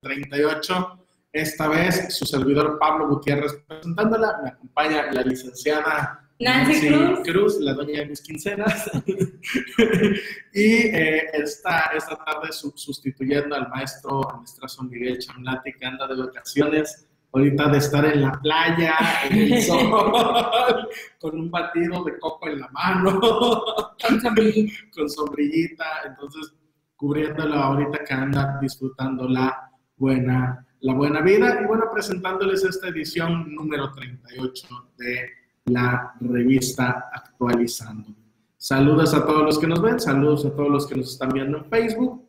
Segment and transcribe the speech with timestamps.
[0.00, 0.98] 38.
[1.32, 4.40] Esta vez su servidor Pablo Gutiérrez presentándola.
[4.42, 6.88] Me acompaña la licenciada Nancy,
[7.24, 7.58] Cruz.
[7.60, 8.90] la doña de mis quincenas.
[10.54, 14.20] y eh, esta, esta tarde sustituyendo al maestro,
[14.66, 18.96] Son Miguel Chamlati, que anda de vacaciones ahorita de estar en la playa,
[19.28, 20.88] en el sol,
[21.18, 24.74] con un batido de coco en la mano, con sombrillita.
[24.94, 26.54] con sombrillita, entonces
[26.96, 29.65] cubriéndola ahorita que anda disfrutando la
[29.96, 35.30] buena, la buena vida y bueno, presentándoles esta edición número 38 de
[35.66, 38.08] la revista Actualizando.
[38.56, 41.58] Saludos a todos los que nos ven, saludos a todos los que nos están viendo
[41.58, 42.28] en Facebook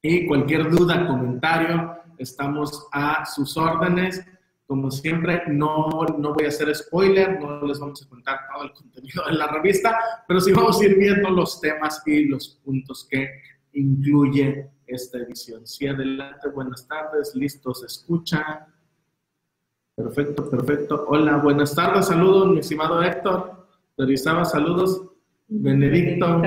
[0.00, 4.24] y cualquier duda, comentario, estamos a sus órdenes.
[4.66, 8.72] Como siempre, no, no voy a hacer spoiler, no les vamos a contar todo el
[8.72, 9.96] contenido de la revista,
[10.26, 13.28] pero sí vamos a ir viendo los temas y los puntos que
[13.74, 15.66] incluye esta edición.
[15.66, 18.66] Sí, adelante, buenas tardes, listos, escucha.
[19.94, 21.04] Perfecto, perfecto.
[21.08, 23.68] Hola, buenas tardes, saludos, mi estimado Héctor.
[23.96, 25.08] Revisaba saludos.
[25.48, 26.42] Benedicto,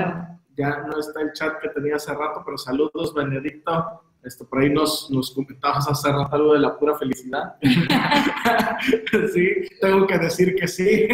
[0.56, 4.02] ya no está el chat que tenía hace rato, pero saludos, Benedicto.
[4.24, 7.54] Esto, por ahí nos, nos comentabas hace rato algo de la pura felicidad.
[9.32, 9.46] sí,
[9.80, 11.06] tengo que decir que sí,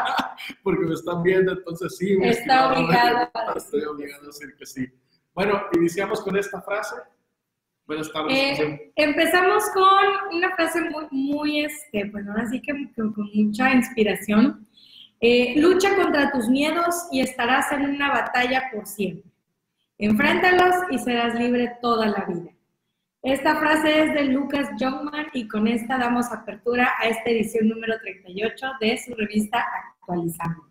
[0.62, 2.16] porque me están viendo, entonces sí.
[2.22, 3.30] Está obligado.
[3.54, 4.90] Estoy obligado a decir que sí.
[5.34, 6.94] Bueno, iniciamos con esta frase.
[7.86, 8.60] Buenas tardes.
[8.60, 14.66] Eh, empezamos con una frase muy, muy, este, bueno, así que con, mucha inspiración.
[15.20, 19.30] Eh, lucha contra tus miedos y estarás en una batalla por siempre.
[19.98, 22.50] Enfréntalos y serás libre toda la vida.
[23.22, 27.98] Esta frase es de Lucas Jungman y con esta damos apertura a esta edición número
[28.00, 29.64] 38 de su revista
[29.98, 30.68] Actualizando.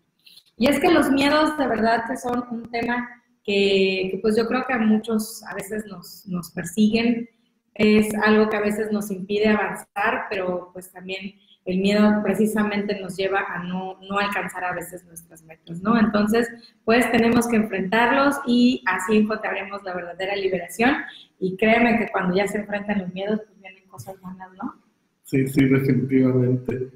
[0.55, 4.65] Y es que los miedos de verdad que son un tema que, pues yo creo
[4.65, 7.29] que a muchos a veces nos, nos persiguen,
[7.75, 11.35] es algo que a veces nos impide avanzar, pero pues también
[11.65, 15.97] el miedo precisamente nos lleva a no, no, alcanzar a veces nuestras metas, ¿no?
[15.97, 16.49] Entonces,
[16.83, 20.93] pues tenemos que enfrentarlos y así encontraremos la verdadera liberación.
[21.39, 24.75] Y créeme que cuando ya se enfrentan los miedos, pues vienen cosas buenas, ¿no?
[25.23, 26.89] Sí, sí, definitivamente.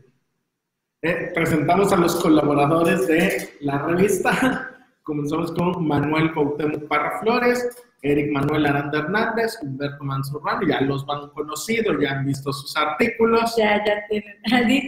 [1.01, 4.76] Eh, presentamos a los colaboradores de la revista.
[5.07, 7.65] Comenzamos con Manuel Cuauhtémoc Parra Flores,
[8.01, 13.55] Eric Manuel Aranda Hernández, Humberto Manzurrano, ya los van conocido, ya han visto sus artículos.
[13.55, 14.35] Ya, ya tienen.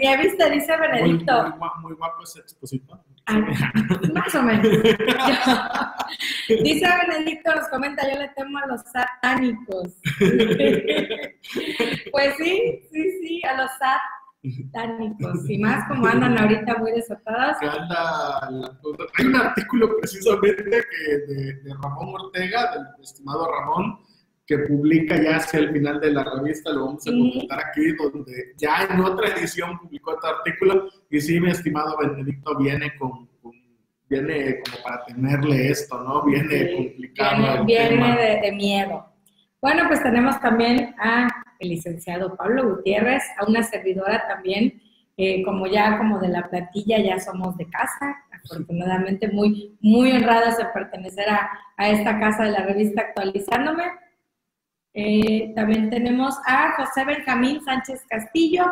[0.02, 1.56] Ya viste, dice Benedicto.
[1.58, 3.00] Muy, muy, guapo ese expositor.
[3.28, 3.40] Ah,
[4.14, 4.68] más o menos.
[6.64, 9.94] dice Benedicto, nos comenta, yo le temo a los satánicos.
[12.12, 14.19] pues sí, sí, sí, a los satánicos
[15.50, 17.58] y más como andan ahorita muy desatadas.
[17.62, 24.00] hay un artículo precisamente que de, Ramón Ortega, del estimado Ramón,
[24.48, 28.54] que publica ya hacia el final de la revista, lo vamos a comentar aquí, donde
[28.58, 33.30] ya en otra edición publicó este artículo, y sí, mi estimado Benedicto viene con,
[34.10, 36.24] viene como para tenerle esto, ¿no?
[36.24, 37.66] Viene complicado.
[37.66, 39.06] Viene, de miedo.
[39.62, 41.28] Bueno, pues tenemos también a
[41.60, 44.82] el licenciado Pablo Gutiérrez, a una servidora también,
[45.18, 50.58] eh, como ya como de la plantilla, ya somos de casa, afortunadamente muy, muy honradas
[50.58, 51.50] de pertenecer a,
[51.90, 53.84] esta casa de la revista Actualizándome.
[54.94, 58.66] Eh, también tenemos a José Benjamín Sánchez Castillo,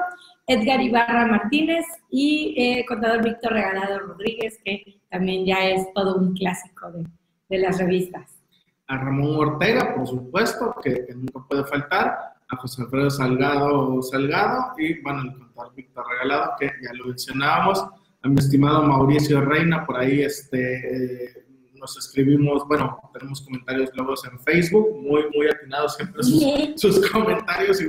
[0.47, 6.33] Edgar Ibarra Martínez y eh, contador Víctor Regalado Rodríguez, que también ya es todo un
[6.33, 7.05] clásico de,
[7.49, 8.39] de las revistas.
[8.87, 14.73] A Ramón Ortega, por supuesto, que, que nunca puede faltar a José Alfredo Salgado Salgado
[14.77, 17.85] y, bueno, el contador Víctor Regalado, que ya lo mencionábamos,
[18.23, 24.39] a mi estimado Mauricio Reina, por ahí este, nos escribimos, bueno, tenemos comentarios luego en
[24.39, 26.43] Facebook, muy, muy atinados siempre sus,
[26.75, 27.87] sus comentarios y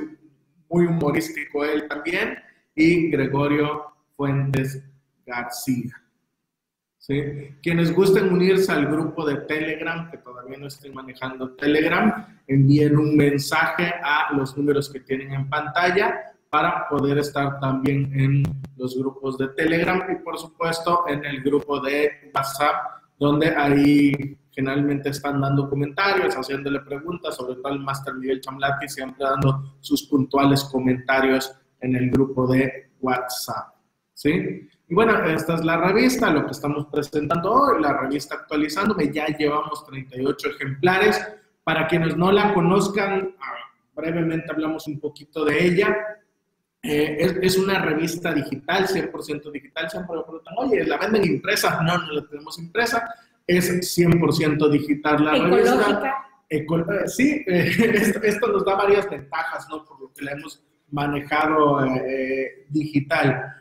[0.69, 2.37] muy humorístico él también,
[2.75, 3.85] y Gregorio
[4.17, 4.83] Fuentes
[5.27, 5.95] García.
[7.63, 13.17] Quienes gusten unirse al grupo de Telegram, que todavía no estén manejando Telegram, envíen un
[13.17, 16.15] mensaje a los números que tienen en pantalla
[16.51, 18.43] para poder estar también en
[18.77, 22.77] los grupos de Telegram y por supuesto en el grupo de WhatsApp,
[23.19, 29.25] donde ahí generalmente están dando comentarios, haciéndole preguntas, sobre todo el Master Miguel Chamlati, siempre
[29.25, 33.75] dando sus puntuales comentarios en el grupo de WhatsApp.
[34.13, 34.69] ¿Sí?
[34.91, 39.27] Y bueno, esta es la revista, lo que estamos presentando hoy, la revista actualizándome, ya
[39.27, 41.23] llevamos 38 ejemplares.
[41.63, 43.53] Para quienes no la conozcan, ah,
[43.95, 45.95] brevemente hablamos un poquito de ella.
[46.83, 49.91] Eh, es, una revista digital, 100% digital.
[49.91, 51.83] Siempre me preguntan, oye, ¿la venden impresa?
[51.83, 53.07] No, no la tenemos impresa.
[53.47, 57.09] Es 100% digital la revista.
[57.09, 59.85] sí, esto, nos da varias ventajas, ¿no?
[59.85, 61.81] Por lo que la hemos manejado
[62.71, 63.55] digital.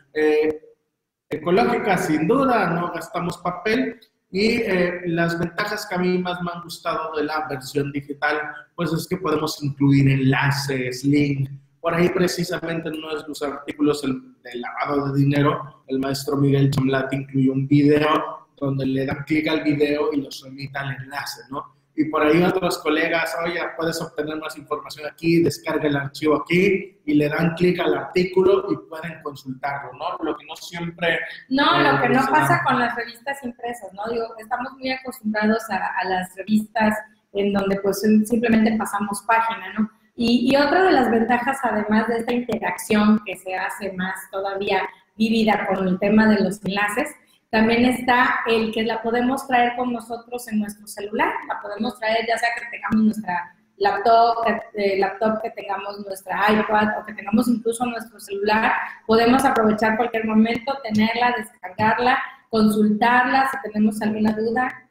[1.30, 4.60] Ecológica, sin duda, no gastamos papel, y
[5.06, 8.36] las ventajas que a mí más me han gustado de la versión digital,
[8.74, 14.04] pues es que podemos incluir enlaces, links, por ahí precisamente en uno de sus artículos
[14.04, 19.24] el, de lavado de dinero, el maestro Miguel Chamlat incluyó un video donde le dan
[19.26, 21.77] clic al video y los remita al enlace, ¿no?
[21.98, 26.96] Y por ahí otros colegas, oye, puedes obtener más información aquí, descarga el archivo aquí
[27.04, 30.24] y le dan clic al artículo y pueden consultarlo, ¿no?
[30.24, 31.18] Lo que no siempre...
[31.48, 34.10] No, lo que no pasa con las revistas impresas, ¿no?
[34.12, 36.96] Digo, estamos muy acostumbrados a, a las revistas
[37.32, 39.90] en donde pues simplemente pasamos página, ¿no?
[40.20, 44.82] Y, otra de las ventajas, además de esta interacción que se hace más todavía
[45.16, 47.08] vivida con el tema de los enlaces,
[47.50, 51.32] también está el que la podemos traer con nosotros en nuestro celular.
[51.48, 56.36] La podemos traer ya sea que tengamos nuestra laptop, que, eh, laptop, que tengamos nuestra
[56.52, 58.72] iPad o que tengamos incluso nuestro celular.
[59.06, 62.18] Podemos aprovechar cualquier momento, tenerla, descargarla,
[62.50, 64.90] consultarla si tenemos alguna duda.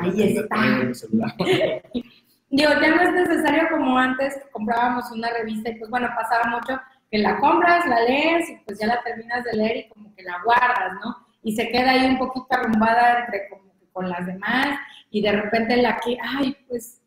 [0.00, 0.56] Ahí está.
[2.50, 6.80] Digo, ya no es necesario como antes comprábamos una revista y pues bueno, pasaba mucho
[7.12, 10.22] que la compras, la lees y pues ya la terminas de leer y como que
[10.22, 11.14] la guardas, ¿no?
[11.42, 14.78] Y se queda ahí un poquito arrumbada entre como que con las demás
[15.10, 17.02] y de repente la que, ay, pues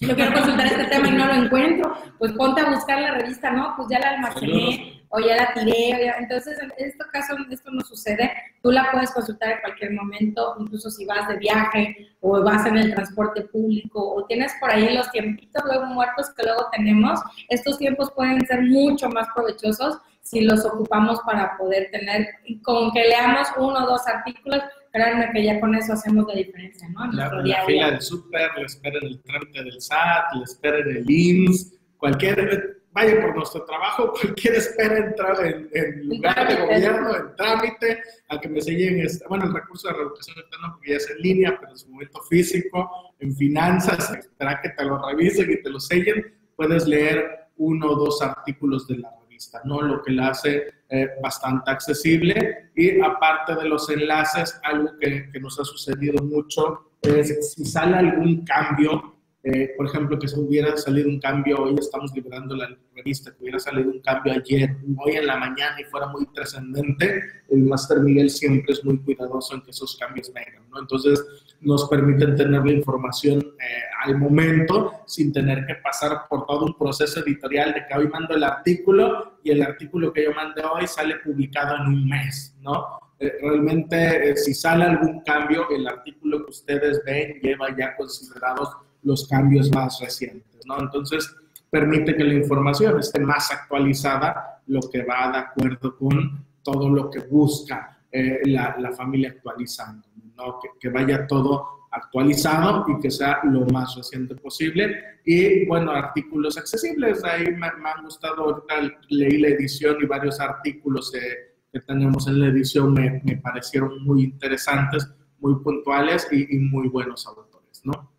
[0.00, 3.50] yo quiero consultar este tema y no lo encuentro, pues ponte a buscar la revista,
[3.50, 3.74] ¿no?
[3.76, 6.12] Pues ya la almacené o ya la tiré.
[6.18, 8.32] Entonces, en este caso, esto no sucede.
[8.62, 12.78] Tú la puedes consultar en cualquier momento, incluso si vas de viaje o vas en
[12.78, 17.20] el transporte público o tienes por ahí los tiempitos luego muertos que luego tenemos.
[17.48, 22.26] Estos tiempos pueden ser mucho más provechosos si los ocupamos para poder tener,
[22.62, 24.62] con que leamos uno o dos artículos,
[24.92, 27.12] créanme que ya con eso hacemos la diferencia, ¿no?
[27.12, 31.74] la, la fila del súper, le esperen el trámite del SAT, le esperen el IMSS,
[31.98, 38.02] cualquier vaya por nuestro trabajo, cualquier espera entrar en, en lugar de gobierno, en trámite,
[38.28, 41.18] a que me sellen, este, bueno, el recurso de revocación eterna porque ya es en
[41.18, 45.70] línea, pero en su momento físico, en finanzas, espera que te lo revisen y te
[45.70, 49.80] lo sellen, puedes leer uno o dos artículos de la revista, ¿no?
[49.80, 55.40] Lo que la hace eh, bastante accesible y aparte de los enlaces, algo que, que
[55.40, 59.11] nos ha sucedido mucho es si sale algún cambio
[59.44, 63.42] eh, por ejemplo, que se hubiera salido un cambio, hoy estamos liberando la revista, que
[63.42, 68.00] hubiera salido un cambio ayer, hoy en la mañana y fuera muy trascendente, el Master
[68.00, 70.78] Miguel siempre es muy cuidadoso en que esos cambios vengan, ¿no?
[70.78, 71.24] Entonces,
[71.60, 76.78] nos permiten tener la información eh, al momento sin tener que pasar por todo un
[76.78, 80.86] proceso editorial de que hoy mando el artículo y el artículo que yo mandé hoy
[80.86, 83.00] sale publicado en un mes, ¿no?
[83.18, 88.68] Eh, realmente, si sale algún cambio, el artículo que ustedes ven lleva ya considerados
[89.02, 90.80] los cambios más recientes, ¿no?
[90.80, 91.34] Entonces,
[91.70, 97.10] permite que la información esté más actualizada, lo que va de acuerdo con todo lo
[97.10, 100.06] que busca eh, la, la, familia actualizando,
[100.36, 100.58] ¿no?
[100.60, 104.96] Que, que, vaya todo actualizado y que sea lo más reciente posible.
[105.24, 110.40] Y bueno, artículos accesibles, ahí me, me han gustado, ahorita leí la edición y varios
[110.40, 116.58] artículos que tenemos en la edición me, me, parecieron muy interesantes, muy puntuales y, y
[116.58, 118.11] muy buenos autores, ¿no?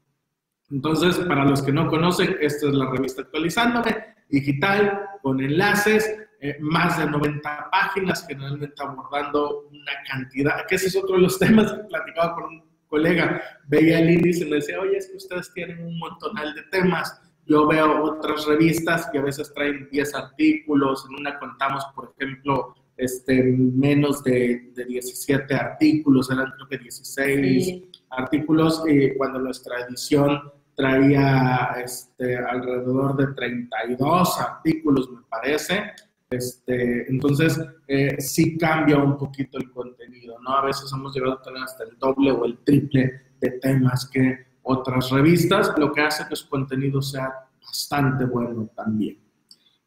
[0.73, 3.95] Entonces, para los que no conocen, esta es la revista Actualizándome,
[4.27, 10.95] digital, con enlaces, eh, más de 90 páginas, generalmente abordando una cantidad, que ese es
[10.95, 14.79] otro de los temas que platicaba con un colega, veía el índice y me decía,
[14.79, 19.21] oye, es que ustedes tienen un montonal de temas, yo veo otras revistas que a
[19.21, 26.31] veces traen 10 artículos, en una contamos, por ejemplo, este, menos de, de 17 artículos,
[26.31, 27.91] eran creo que 16 sí.
[28.09, 30.41] artículos, y cuando nuestra edición
[30.75, 35.91] traía este, alrededor de 32 artículos, me parece.
[36.29, 40.57] Este, entonces, eh, sí cambia un poquito el contenido, ¿no?
[40.57, 44.53] A veces hemos llegado a tener hasta el doble o el triple de temas que
[44.63, 47.31] otras revistas, lo que hace que su contenido sea
[47.63, 49.19] bastante bueno también.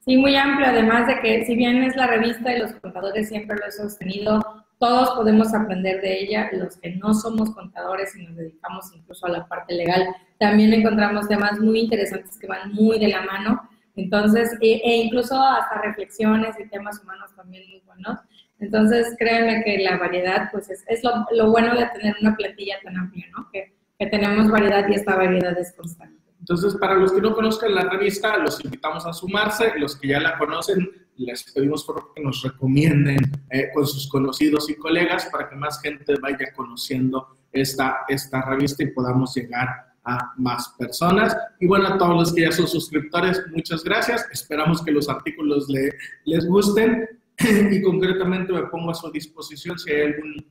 [0.05, 3.57] Sí, muy amplio, además de que si bien es la revista y los contadores siempre
[3.57, 4.41] lo he sostenido,
[4.79, 9.31] todos podemos aprender de ella, los que no somos contadores y nos dedicamos incluso a
[9.31, 10.07] la parte legal,
[10.39, 15.41] también encontramos temas muy interesantes que van muy de la mano, entonces, e, e incluso
[15.43, 18.21] hasta reflexiones y temas humanos también muy buenos.
[18.59, 22.77] Entonces, créanme que la variedad, pues es, es lo, lo, bueno de tener una plantilla
[22.83, 23.49] tan amplia, ¿no?
[23.51, 26.17] Que, que tenemos variedad y esta variedad es constante.
[26.39, 29.73] Entonces, para los que no conozcan la revista, los invitamos a sumarse.
[29.79, 33.19] Los que ya la conocen, les pedimos por que nos recomienden
[33.51, 38.83] eh, con sus conocidos y colegas para que más gente vaya conociendo esta, esta revista
[38.83, 41.37] y podamos llegar a más personas.
[41.61, 44.27] Y bueno, a todos los que ya son suscriptores, muchas gracias.
[44.33, 45.93] Esperamos que los artículos le,
[46.25, 47.07] les gusten
[47.71, 50.47] y concretamente me pongo a su disposición si hay algún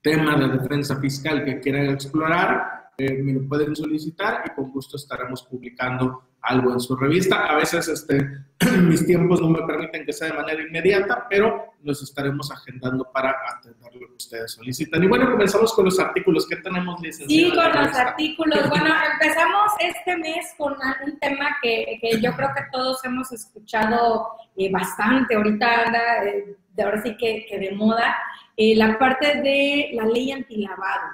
[0.00, 4.96] tema de defensa fiscal que quieran explorar, eh, me lo pueden solicitar y con gusto
[4.96, 7.46] estaremos publicando algo en su revista.
[7.46, 8.28] A veces este,
[8.82, 13.34] mis tiempos no me permiten que sea de manera inmediata, pero los estaremos agendando para
[13.56, 15.02] atender lo que ustedes solicitan.
[15.02, 16.46] Y bueno, comenzamos con los artículos.
[16.48, 17.50] ¿Qué tenemos, licenciada?
[17.50, 18.58] Sí, con los artículos.
[18.68, 24.28] Bueno, empezamos este mes con un tema que, que yo creo que todos hemos escuchado
[24.56, 25.34] eh, bastante.
[25.34, 28.14] Ahorita anda, eh, de ahora sí que, que de moda,
[28.56, 31.08] eh, la parte de la ley antilavado.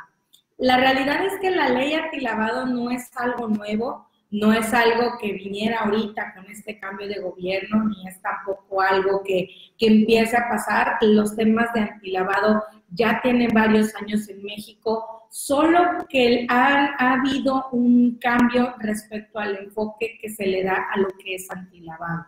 [0.59, 5.33] La realidad es que la ley antilavado no es algo nuevo no es algo que
[5.33, 9.49] viniera ahorita con este cambio de gobierno, ni es tampoco algo que,
[9.79, 10.97] que empiece a pasar.
[11.03, 17.69] Los temas de antilavado ya tienen varios años en México, solo que ha, ha habido
[17.71, 22.27] un cambio respecto al enfoque que se le da a lo que es antilavado.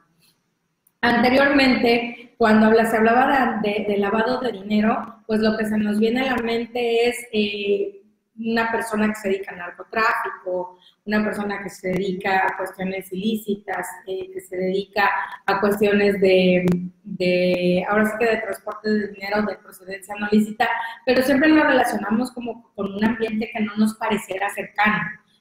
[1.01, 6.37] Anteriormente, cuando se hablaba de, lavado de dinero, pues lo que se nos viene a
[6.37, 8.03] la mente es eh,
[8.39, 13.87] una persona que se dedica al narcotráfico, una persona que se dedica a cuestiones ilícitas,
[14.07, 15.09] eh, que se dedica
[15.47, 16.67] a cuestiones de,
[17.05, 20.69] de, ahora sí que de transporte de dinero de procedencia no lícita,
[21.05, 24.99] pero siempre lo relacionamos como con un ambiente que no nos pareciera cercano.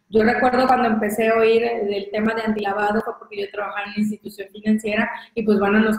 [0.09, 3.89] Yo recuerdo cuando empecé a oír del tema de antilavado fue porque yo trabajaba en
[3.89, 5.97] una institución financiera y pues bueno, nos,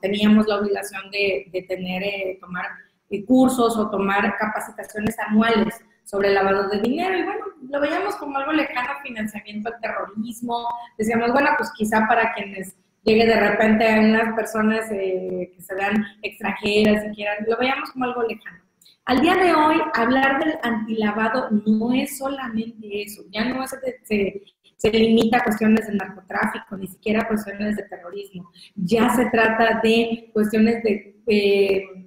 [0.00, 2.66] teníamos la obligación de, de tener, eh, tomar
[3.08, 5.74] eh, cursos o tomar capacitaciones anuales
[6.06, 10.68] sobre lavado de dinero y bueno, lo veíamos como algo lejano financiamiento al terrorismo.
[10.96, 15.74] Decíamos, bueno, pues quizá para quienes llegue de repente a unas personas eh, que se
[15.74, 18.62] vean extranjeras y quieran, lo veíamos como algo lejano.
[19.04, 23.78] Al día de hoy, hablar del antilavado no es solamente eso, ya no se,
[24.76, 29.80] se limita a cuestiones de narcotráfico, ni siquiera a cuestiones de terrorismo, ya se trata
[29.82, 32.05] de cuestiones de eh,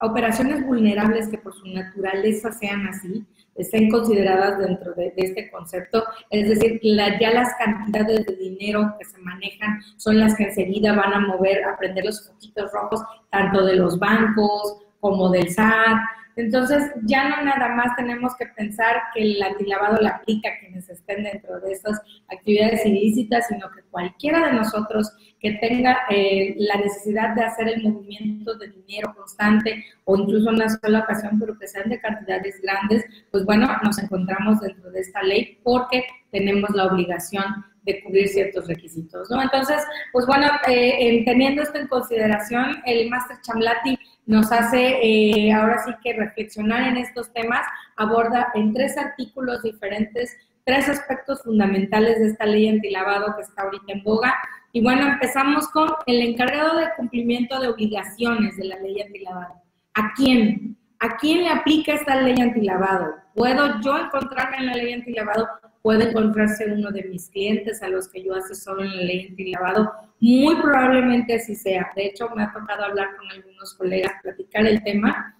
[0.00, 6.04] operaciones vulnerables que por su naturaleza sean así, estén consideradas dentro de, este concepto.
[6.30, 11.12] Es decir, ya las cantidades de dinero que se manejan son las que enseguida van
[11.12, 15.98] a mover, a prender los foquitos rojos, tanto de los bancos como del SAT,
[16.36, 20.88] entonces, ya no nada más tenemos que pensar que el antilavado le aplica a quienes
[20.88, 26.76] estén dentro de estas actividades ilícitas, sino que cualquiera de nosotros que tenga eh, la
[26.76, 31.66] necesidad de hacer el movimiento de dinero constante o incluso una sola ocasión, pero que
[31.66, 36.86] sean de cantidades grandes, pues bueno, nos encontramos dentro de esta ley porque tenemos la
[36.86, 39.42] obligación de cubrir ciertos requisitos, ¿no?
[39.42, 39.82] Entonces,
[40.12, 45.92] pues bueno, eh, teniendo esto en consideración, el Master Chamlati nos hace eh, ahora sí
[46.02, 52.46] que reflexionar en estos temas, aborda en tres artículos diferentes tres aspectos fundamentales de esta
[52.46, 54.34] ley antilavado que está ahorita en boga.
[54.72, 59.54] Y bueno, empezamos con el encargado de cumplimiento de obligaciones de la ley antilavado.
[59.94, 60.76] ¿A quién?
[61.00, 63.14] ¿A quién le aplica esta ley antilavado?
[63.34, 65.48] ¿Puedo yo encontrarme en la ley antilavado?
[65.82, 69.90] ¿Puede encontrarse uno de mis clientes a los que yo asesoro en la ley antilavado?
[70.20, 71.90] Muy probablemente así sea.
[71.96, 75.36] De hecho, me ha tocado hablar con algunos colegas, platicar el tema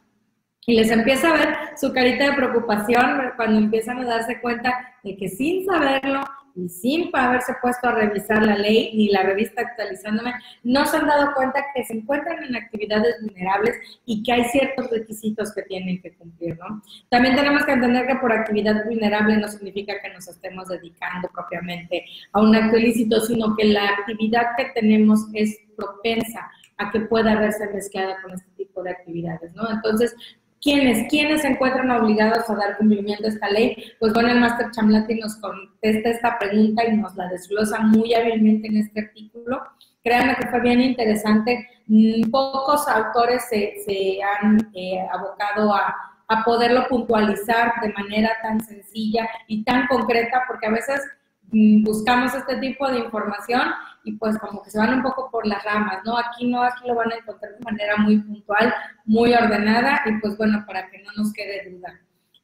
[0.66, 5.16] y les empieza a ver su carita de preocupación cuando empiezan a darse cuenta de
[5.16, 6.22] que sin saberlo
[6.54, 11.06] y sin haberse puesto a revisar la ley ni la revista actualizándome, no se han
[11.06, 13.76] dado cuenta que se encuentran en actividades vulnerables
[14.06, 16.82] y que hay ciertos requisitos que tienen que cumplir, ¿no?
[17.08, 22.04] También tenemos que entender que por actividad vulnerable no significa que nos estemos dedicando propiamente
[22.32, 27.38] a un acto ilícito, sino que la actividad que tenemos es propensa a que pueda
[27.38, 29.70] verse mezclada con este tipo de actividades, ¿no?
[29.70, 30.14] Entonces,
[30.62, 31.08] ¿Quiénes?
[31.08, 33.82] ¿Quiénes se encuentran obligados a dar cumplimiento a esta ley?
[33.98, 38.68] Pues bueno, el Master Chamlati nos contesta esta pregunta y nos la desglosa muy hábilmente
[38.68, 39.62] en este artículo.
[40.04, 41.66] Créanme que fue bien interesante.
[41.86, 45.96] Mm, pocos autores se, han eh, abocado a,
[46.28, 51.00] a poderlo puntualizar de manera tan sencilla y tan concreta, porque a veces
[51.52, 53.62] mm, buscamos este tipo de información
[54.04, 56.16] y pues como que se van un poco por las ramas, ¿no?
[56.16, 60.36] Aquí no, aquí lo van a encontrar de manera muy puntual, muy ordenada y pues
[60.36, 62.00] bueno, para que no nos quede duda.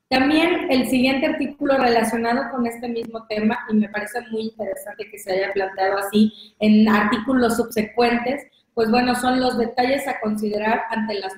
[0.08, 5.18] También el siguiente artículo relacionado con este mismo tema, y me parece muy interesante que
[5.18, 11.14] se haya planteado así en artículos subsecuentes, pues bueno, son los detalles a considerar ante
[11.14, 11.34] las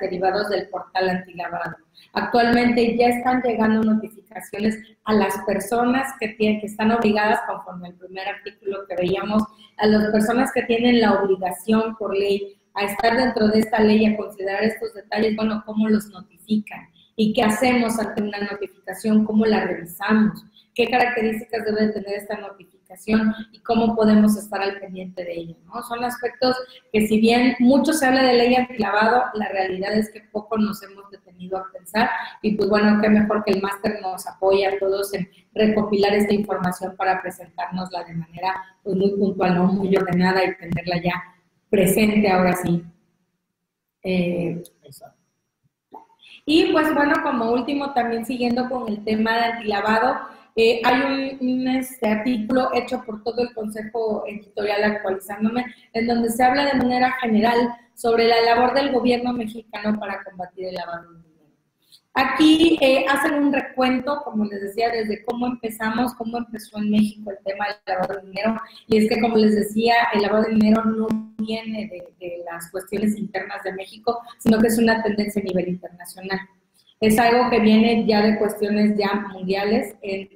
[0.00, 1.76] derivados del portal antilavado.
[2.12, 7.94] Actualmente ya están llegando notificaciones a las personas que, tienen, que están obligadas, conforme al
[7.94, 9.42] primer artículo que veíamos,
[9.76, 14.06] a las personas que tienen la obligación por ley a estar dentro de esta ley,
[14.06, 16.88] a considerar estos detalles, bueno, cómo los notifican.
[17.16, 19.24] ¿Y qué hacemos ante una notificación?
[19.24, 20.44] ¿Cómo la revisamos?
[20.74, 22.77] ¿Qué características debe tener esta notificación
[23.52, 25.54] y cómo podemos estar al pendiente de ella?
[25.66, 25.82] ¿no?
[25.82, 26.56] Son aspectos
[26.92, 30.82] que si bien mucho se habla de ley antilavado, la realidad es que poco nos
[30.82, 32.10] hemos detenido a pensar
[32.42, 36.34] y pues bueno, qué mejor que el máster nos apoye a todos en recopilar esta
[36.34, 39.64] información para presentárnosla de manera pues, muy puntual, ¿no?
[39.66, 41.22] muy ordenada y tenerla ya
[41.70, 42.84] presente ahora sí.
[44.02, 44.62] Eh,
[46.50, 50.16] y pues bueno, como último, también siguiendo con el tema de antilavado,
[50.60, 56.42] eh, hay un, este, artículo hecho por todo el Consejo Editorial actualizándome, en donde se
[56.42, 61.18] habla de manera general sobre la labor del gobierno mexicano para combatir el lavado de
[61.18, 61.28] dinero.
[62.12, 67.30] Aquí eh, hacen un recuento, como les decía, desde cómo empezamos, cómo empezó en México
[67.30, 68.60] el tema del lavado de dinero.
[68.88, 71.06] Y es que, como les decía, el lavado de dinero no
[71.38, 71.88] viene
[72.18, 76.40] de, las cuestiones internas de México, sino que es una tendencia a nivel internacional.
[77.00, 80.28] Es algo que viene ya de cuestiones ya mundiales en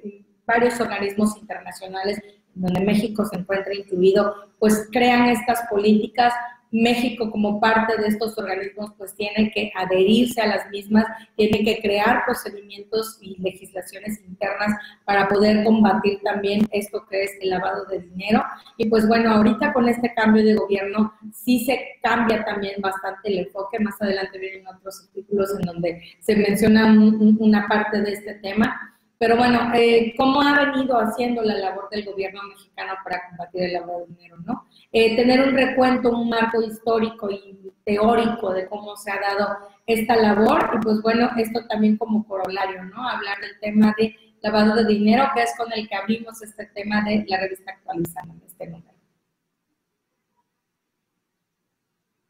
[0.45, 2.21] varios organismos internacionales
[2.55, 6.33] donde México se encuentra incluido, pues crean estas políticas
[6.73, 11.05] México como parte de estos organismos pues tiene que adherirse a las mismas,
[11.37, 14.75] tiene que crear procedimientos y legislaciones internas
[15.05, 18.43] para poder combatir también esto que es el lavado de dinero.
[18.77, 23.39] Y pues bueno, ahorita con este cambio de gobierno sí se cambia también bastante el
[23.39, 23.79] enfoque.
[23.79, 28.92] Más adelante vienen otros artículos en donde se menciona una parte de este tema.
[29.23, 33.71] Pero bueno, eh, ¿cómo ha venido haciendo la labor del gobierno mexicano para combatir el
[33.71, 34.35] lavado de dinero?
[34.45, 34.65] ¿no?
[34.91, 40.17] Eh, tener un recuento, un marco histórico y teórico de cómo se ha dado esta
[40.17, 43.07] labor y pues bueno, esto también como corolario, ¿no?
[43.07, 47.01] Hablar del tema de lavado de dinero, que es con el que abrimos este tema
[47.05, 48.93] de la revista actualizada en este número.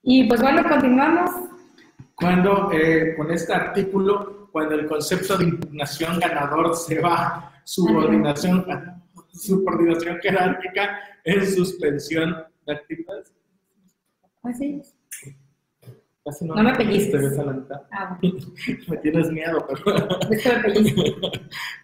[0.03, 1.31] Y pues bueno, continuamos.
[2.13, 8.63] Cuando eh, con este artículo, cuando el concepto de impugnación ganador se va, subordinación,
[9.33, 13.33] subordinación jerárquica en suspensión de actividades.
[14.43, 14.95] Así es.
[16.23, 17.39] Casi no, no me pellizques.
[17.39, 17.81] a la mitad.
[17.91, 18.19] Ah,
[18.87, 20.19] me tienes miedo, pero...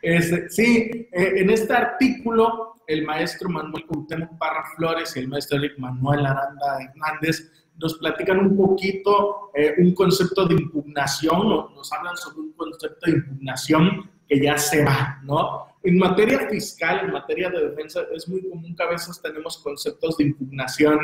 [0.03, 5.58] este, sí, eh, en este artículo, el maestro Manuel Cuauhtémoc Parra Flores y el maestro
[5.58, 11.91] Eric Manuel Aranda Hernández nos platican un poquito eh, un concepto de impugnación, o nos
[11.93, 15.65] hablan sobre un concepto de impugnación que ya se va, ¿no?
[15.81, 20.17] En materia fiscal, en materia de defensa, es muy común que a veces tenemos conceptos
[20.17, 20.99] de impugnación,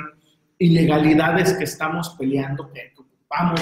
[0.60, 3.62] ilegalidades que estamos peleando, que ocupamos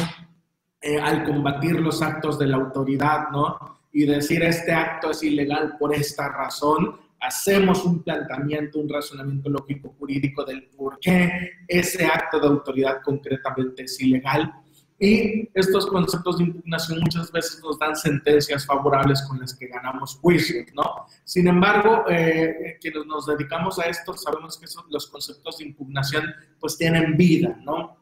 [0.82, 3.58] eh, al combatir los actos de la autoridad, ¿no?
[3.91, 9.96] Y decir este acto es ilegal por esta razón, hacemos un planteamiento, un razonamiento lógico
[9.98, 14.54] jurídico del por qué ese acto de autoridad concretamente es ilegal
[15.00, 20.18] y estos conceptos de impugnación muchas veces nos dan sentencias favorables con las que ganamos
[20.18, 21.08] juicios, ¿no?
[21.24, 26.26] Sin embargo, eh, quienes nos dedicamos a esto sabemos que los conceptos de impugnación
[26.60, 27.98] pues tienen vida, ¿no?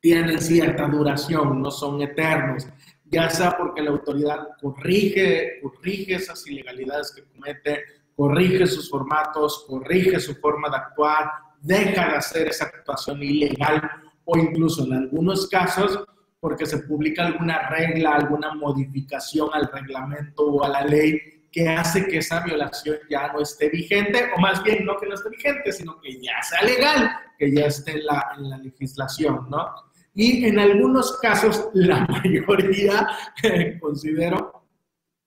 [0.00, 2.66] Tienen cierta duración, no son eternos,
[3.04, 7.82] ya sea porque la autoridad corrige, corrige esas ilegalidades que comete,
[8.22, 11.28] corrige sus formatos, corrige su forma de actuar,
[11.60, 13.82] deja de hacer esa actuación ilegal
[14.24, 16.04] o incluso en algunos casos
[16.38, 22.06] porque se publica alguna regla, alguna modificación al reglamento o a la ley que hace
[22.06, 25.72] que esa violación ya no esté vigente, o más bien no que no esté vigente,
[25.72, 29.66] sino que ya sea legal, que ya esté en la, legislación, ¿no?
[30.14, 33.08] Y en algunos casos, la mayoría,
[33.80, 34.62] considero,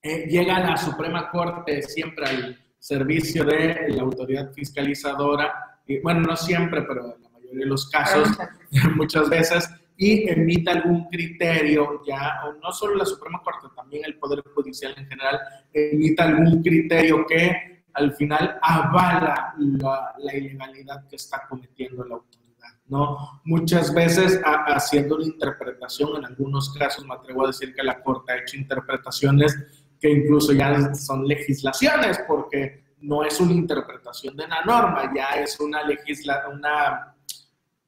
[0.02, 6.22] eh, llega a la Suprema Corte siempre al servicio de la autoridad fiscalizadora, y, bueno,
[6.22, 8.30] no siempre, pero en la mayoría de los casos,
[8.96, 9.68] muchas veces,
[9.98, 14.94] y emita algún criterio, ya, o no solo la Suprema Corte, también el Poder Judicial
[14.98, 15.40] en general,
[15.74, 23.42] emita algún criterio que al final avala la, ilegalidad que está cometiendo la autoridad, ¿no?
[23.46, 28.32] Muchas veces haciendo una interpretación, en algunos casos me atrevo a decir que la Corte
[28.32, 29.58] ha hecho interpretaciones
[30.00, 35.60] que incluso ya son legislaciones, porque no es una interpretación de la norma, ya es
[35.60, 37.16] una legisla una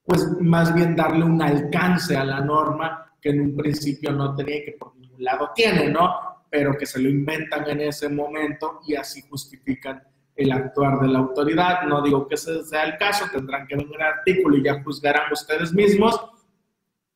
[0.08, 4.64] pues más bien darle un alcance a la norma que en un principio no tenía
[4.64, 6.16] que por ningún lado tiene, ¿no?
[6.50, 10.02] Pero que se lo inventan en ese momento y así justifican
[10.34, 11.84] el actuar de la autoridad.
[11.84, 15.34] No digo que ese sea el caso, tendrán que ver el artículo y ya juzgarán
[15.34, 16.18] ustedes mismos,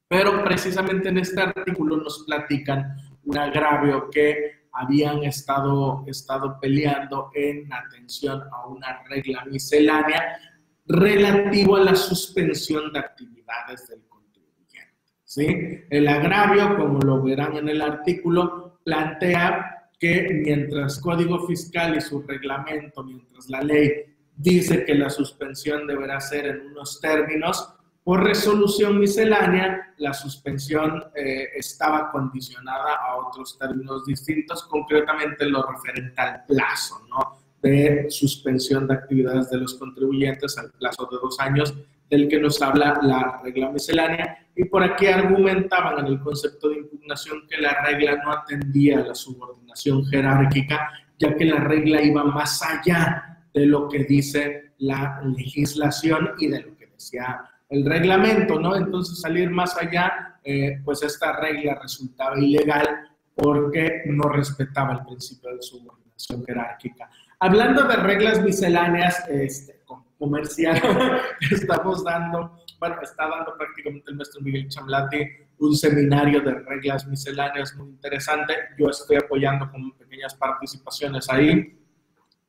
[0.09, 7.71] pero precisamente en este artículo nos platican un agravio que habían estado, estado peleando en
[7.71, 10.39] atención a una regla miscelánea
[10.85, 14.97] relativo a la suspensión de actividades del contribuyente.
[15.23, 15.85] ¿sí?
[15.89, 22.21] El agravio, como lo verán en el artículo, plantea que mientras Código Fiscal y su
[22.21, 24.05] reglamento, mientras la ley
[24.35, 31.49] dice que la suspensión deberá ser en unos términos, por resolución miscelánea, la suspensión eh,
[31.55, 37.41] estaba condicionada a otros términos distintos, concretamente lo referente al plazo, ¿no?
[37.61, 41.75] de suspensión de actividades de los contribuyentes al plazo de dos años,
[42.09, 44.47] del que nos habla la regla miscelánea.
[44.55, 49.07] Y por aquí argumentaban en el concepto de impugnación que la regla no atendía a
[49.07, 55.21] la subordinación jerárquica, ya que la regla iba más allá de lo que dice la
[55.23, 58.75] legislación y de lo que decía el reglamento, ¿no?
[58.75, 65.55] Entonces salir más allá, eh, pues esta regla resultaba ilegal porque no respetaba el principio
[65.55, 67.09] de subordinación jerárquica.
[67.39, 69.81] Hablando de reglas misceláneas este,
[71.51, 75.27] estamos dando, bueno, está dando prácticamente el maestro Miguel Chamlati
[75.59, 78.53] un seminario de reglas misceláneas muy interesante.
[78.77, 81.79] Yo estoy apoyando con pequeñas participaciones ahí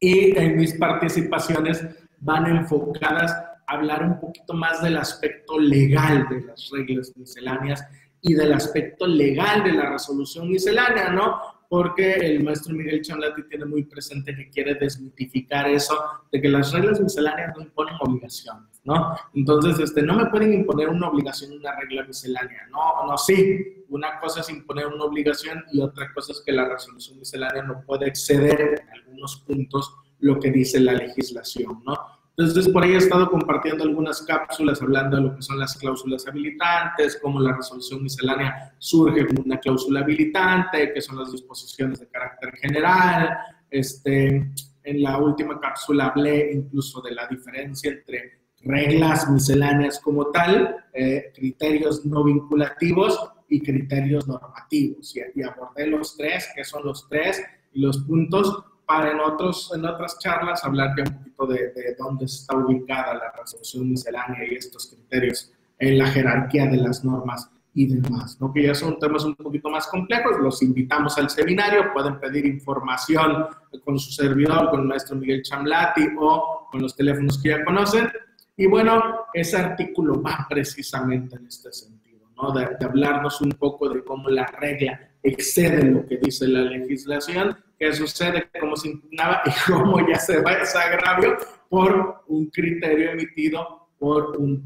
[0.01, 1.87] y en mis participaciones
[2.19, 7.85] van enfocadas hablar un poquito más del aspecto legal de las reglas misceláneas
[8.23, 11.41] y del aspecto legal de la resolución miscelánea, ¿no?
[11.69, 15.99] Porque el maestro Miguel Chamlati tiene muy presente que quiere desmitificar eso
[16.31, 19.17] de que las reglas misceláneas no imponen obligaciones, ¿no?
[19.35, 23.85] Entonces, este, no me pueden imponer una obligación una regla miscelánea, no, no, sí.
[23.89, 27.83] Una cosa es imponer una obligación y otra cosa es que la resolución miscelánea no
[27.85, 32.22] puede exceder en algunos puntos lo que dice la legislación, ¿no?
[32.37, 36.27] Entonces, por ahí he estado compartiendo algunas cápsulas hablando de lo que son las cláusulas
[36.27, 42.09] habilitantes, cómo la resolución miscelánea surge como una cláusula habilitante, qué son las disposiciones de
[42.09, 43.37] carácter general.
[43.71, 44.51] Este,
[44.83, 51.33] en la última cápsula hablé incluso de la diferencia entre reglas misceláneas como tal, eh,
[51.35, 55.15] criterios no vinculativos y criterios normativos.
[55.15, 57.43] Y, y abordé los tres, que son los tres,
[57.73, 62.25] y los puntos para en, otros, en otras charlas hablar ya un poquito de, dónde
[62.25, 67.87] está ubicada la resolución miscelánea y estos criterios en la jerarquía de las normas y
[67.87, 68.53] demás, ¿no?
[68.53, 70.39] que ya son temas un poquito más complejos.
[70.41, 73.47] Los invitamos al seminario, pueden pedir información
[73.85, 78.11] con su servidor, con el maestro Miguel Chamlati o con los teléfonos que ya conocen.
[78.57, 82.53] Y bueno, ese artículo va precisamente en este sentido, ¿no?
[82.53, 87.57] de, de hablarnos un poco de cómo la regla excede lo que dice la legislación
[87.83, 91.37] qué sucede, cómo se impugnaba y cómo ya se va ese agravio
[91.69, 94.65] por un criterio emitido por un,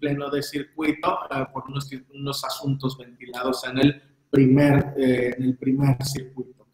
[0.00, 5.56] pleno de circuito, eh, por unos, unos, asuntos ventilados en el primer, eh, en el
[5.58, 6.66] primer circuito.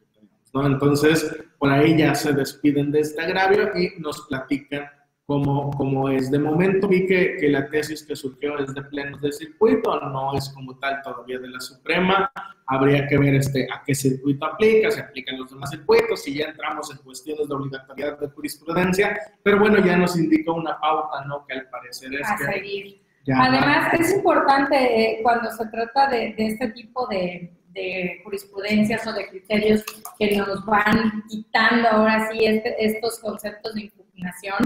[0.54, 0.66] ¿no?
[0.66, 4.84] Entonces, por ahí ya se despiden de este agravio y nos platican
[5.30, 6.28] cómo, cómo es.
[6.28, 10.36] De momento vi que, que, la tesis que surgió es de plenos de circuito, no
[10.36, 12.32] es como tal todavía de la Suprema
[12.66, 16.46] habría que ver este, a qué circuito aplica, se aplican los demás circuitos, si ya
[16.46, 21.46] entramos en cuestiones de obligatoriedad de jurisprudencia, pero bueno, ya nos indica una pauta, ¿no?
[21.46, 22.28] Que al parecer es...
[22.28, 23.00] A seguir.
[23.32, 29.12] Además, es importante eh, cuando se trata de, de este tipo de, de, jurisprudencias o
[29.12, 29.84] de criterios
[30.18, 34.58] que nos van quitando ahora sí este, estos conceptos de impugnación,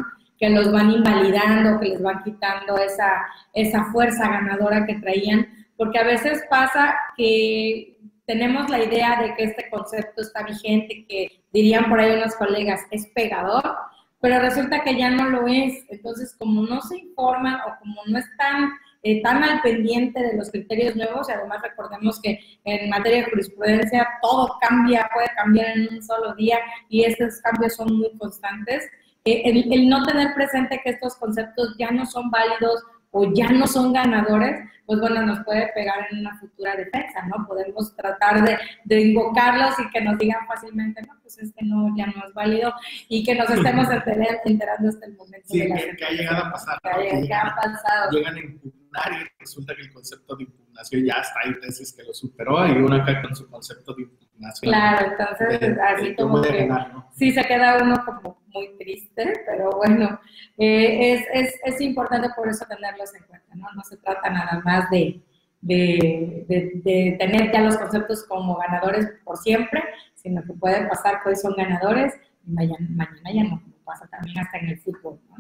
[0.45, 5.99] que los van invalidando, que les van quitando esa, esa fuerza ganadora que traían, porque
[5.99, 11.89] a veces pasa que tenemos la idea de que este concepto está vigente, que dirían
[11.89, 13.75] por ahí unos colegas, es pegador,
[14.21, 15.87] pero resulta que ya no lo es.
[15.89, 18.71] Entonces, como no se informan o como no están
[19.03, 23.31] eh, tan al pendiente de los criterios nuevos, y además recordemos que en materia de
[23.31, 26.59] jurisprudencia todo cambia, puede cambiar en un solo día
[26.91, 28.85] y estos cambios son muy constantes.
[29.27, 33.67] Eh, el no tener presente que estos conceptos ya no son válidos o ya no
[33.67, 37.47] son ganadores, pues bueno, nos puede pegar en una futura defensa, ¿no?
[37.47, 42.07] Podemos tratar de, de invocarlos y que nos digan fácilmente, no, pues este no, ya
[42.07, 42.75] no es válido
[43.09, 43.87] y que nos estemos
[44.45, 45.47] enterando hasta el momento.
[45.49, 46.79] Sí, que, ha llegado a pasar.
[46.83, 48.11] Que, ha pasado.
[48.11, 52.03] Llegan a impugnar y resulta que el concepto de impugnación ya está, hay tesis que
[52.03, 54.73] lo superó y uno acá con su concepto de impugnación.
[54.73, 56.69] Claro, entonces así como que
[57.13, 60.21] sí se queda uno como muy triste, pero bueno,
[60.59, 63.67] eh, es, es, es, importante por eso tenerlos en cuenta, ¿no?
[63.75, 65.21] No se trata nada más de,
[65.61, 66.45] de,
[66.85, 69.83] de, tener ya los conceptos como ganadores por siempre,
[70.15, 72.15] sino que pueden pasar que hoy son ganadores
[72.47, 75.37] y mañana, mañana ya no, como pasa también hasta en el fútbol, ¿no?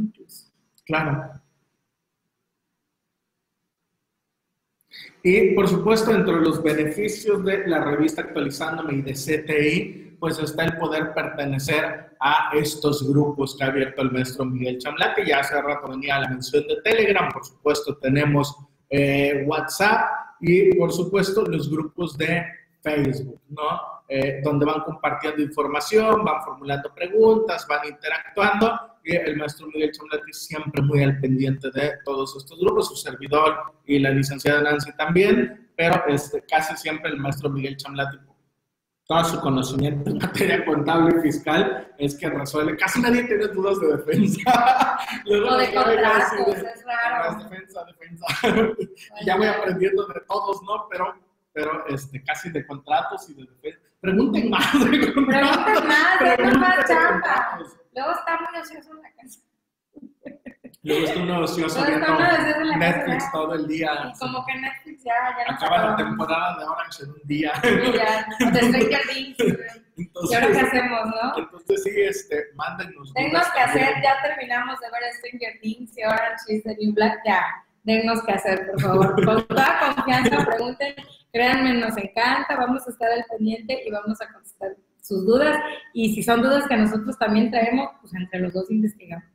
[0.86, 1.43] Claro.
[5.26, 10.64] Y por supuesto, entre los beneficios de la revista Actualizándome y de CTI, pues está
[10.66, 15.26] el poder pertenecer a estos grupos que ha abierto el maestro Miguel Chamlate.
[15.26, 18.54] Ya hace rato venía la mención de Telegram, por supuesto tenemos
[18.90, 20.10] eh, WhatsApp
[20.40, 22.44] y por supuesto los grupos de
[22.84, 23.80] Facebook, ¿no?
[24.08, 30.32] Eh, donde van compartiendo información, van formulando preguntas, van interactuando y el maestro Miguel Chamblati
[30.32, 35.70] siempre muy al pendiente de todos estos grupos, su servidor y la licenciada Nancy también,
[35.76, 38.18] pero este, casi siempre el maestro Miguel Chamblati
[39.06, 42.76] todo su conocimiento en materia contable y fiscal es que resuelve.
[42.76, 44.40] Casi nadie tiene dudas de defensa.
[45.26, 47.44] Luego de contratos, es raro.
[47.44, 48.26] Defensa, defensa.
[49.26, 50.88] ya voy aprendiendo de todos, ¿no?
[50.90, 51.14] Pero,
[51.54, 53.88] pero este, casi de contratos y de defensa.
[54.00, 55.56] Pregunten más de contratos.
[55.56, 57.58] Pregunten más, de más chamba.
[57.94, 59.40] Luego está muy ocioso en la casa.
[60.82, 64.12] Luego está uno ocioso viendo Netflix todo el día.
[64.18, 67.52] como que Netflix ya, ya Acaba la temporada de Orange en un día.
[67.62, 69.36] ya, de Stranger Things.
[69.96, 71.38] ¿Y ahora qué hacemos, no?
[71.38, 73.14] Entonces sí, este, mándenos.
[73.14, 77.20] Tenemos que hacer, ya terminamos de ver Stranger Things y Orange is the New Black,
[77.24, 77.44] ya.
[77.84, 79.24] Tenemos que hacer, por favor.
[79.24, 80.94] Con toda confianza, pregunten.
[81.34, 82.56] Créanme, nos encanta.
[82.56, 85.58] Vamos a estar al pendiente y vamos a contestar sus dudas.
[85.92, 89.26] Y si son dudas que nosotros también traemos, pues entre los dos investigamos.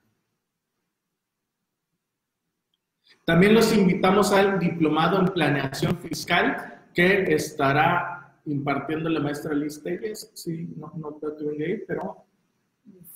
[3.24, 10.30] También los invitamos al diplomado en planeación fiscal que estará impartiendo la maestra Liz Telles.
[10.34, 12.24] Sí, no, no creo que venga ahí, pero...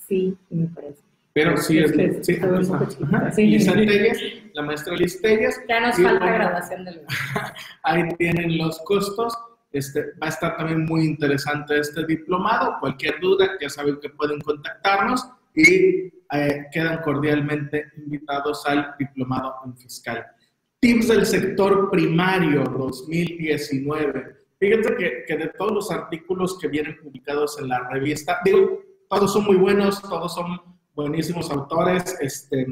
[0.07, 1.01] Sí, me parece.
[1.33, 1.91] Pero sí, es,
[2.25, 5.61] sí, sí, Telles, la maestra Liz Telles.
[5.69, 7.01] Ya nos falta graduación de
[7.83, 9.37] Ahí tienen los costos.
[9.71, 12.77] Este, va a estar también muy interesante este diplomado.
[12.79, 19.77] Cualquier duda, ya saben que pueden contactarnos y eh, quedan cordialmente invitados al diplomado en
[19.77, 20.25] fiscal.
[20.79, 24.37] Tips del sector primario 2019.
[24.59, 29.33] Fíjense que, que, de todos los artículos que vienen publicados en la revista, digo, todos
[29.33, 30.61] son muy buenos, todos son
[30.93, 32.15] buenísimos autores.
[32.19, 32.67] Este,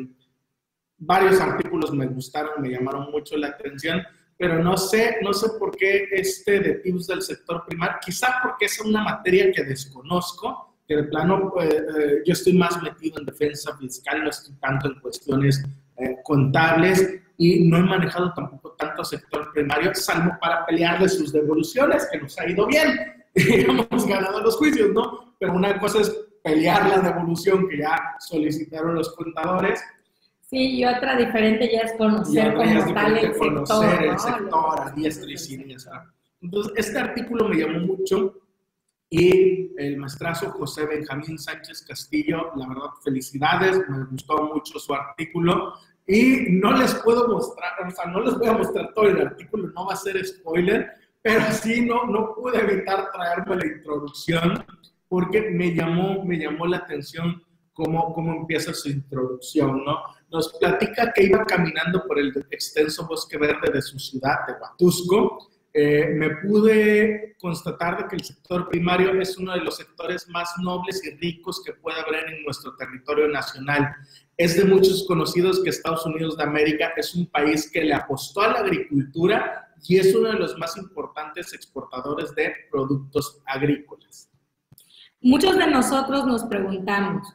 [0.98, 4.02] varios artículos me gustaron, me llamaron mucho la atención
[4.38, 8.66] pero no sé, no sé por qué este de tips del sector primario, quizá porque
[8.66, 13.26] es una materia que desconozco, que de plano pues, eh, yo estoy más metido en
[13.26, 15.64] defensa fiscal, no estoy tanto en cuestiones
[15.98, 22.08] eh, contables y no he manejado tampoco tanto sector primario, salvo para pelearle sus devoluciones,
[22.12, 22.98] que nos ha ido bien,
[23.36, 25.36] hemos ganado los juicios, ¿no?
[25.38, 26.10] Pero una cosa es
[26.44, 29.84] pelear la devolución que ya solicitaron los contadores
[30.50, 35.30] Sí, y otra diferente ya es conocer como tal el conocer el sector a diestra
[35.30, 36.10] y siniestra.
[36.42, 38.34] Entonces, este artículo me llamó mucho
[39.10, 45.74] y el maestrazo José Benjamín Sánchez Castillo, la verdad, felicidades, me gustó mucho su artículo
[46.06, 49.72] y no les puedo mostrar, o sea, no les voy a mostrar todo el artículo,
[49.74, 50.90] no va a ser spoiler,
[51.22, 54.66] pero sí no, no pude evitar traerme la introducción
[55.08, 57.42] porque me llamó, me llamó la atención
[57.74, 60.00] cómo, cómo empieza su introducción, ¿no?
[60.32, 65.50] Nos platica que iba caminando por el extenso bosque verde de su ciudad, de Huatusco.
[65.74, 70.50] Eh, me pude constatar de que el sector primario es uno de los sectores más
[70.62, 73.94] nobles y ricos que puede haber en nuestro territorio nacional.
[74.38, 78.42] Es de muchos conocidos que Estados Unidos de América es un país que le apostó
[78.42, 84.30] a la agricultura y es uno de los más importantes exportadores de productos agrícolas.
[85.22, 87.28] Muchos de nosotros nos preguntamos,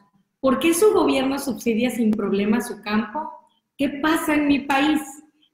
[0.43, 3.31] ¿Por qué su gobierno subsidia sin problema su campo?
[3.77, 4.99] ¿Qué pasa en mi país?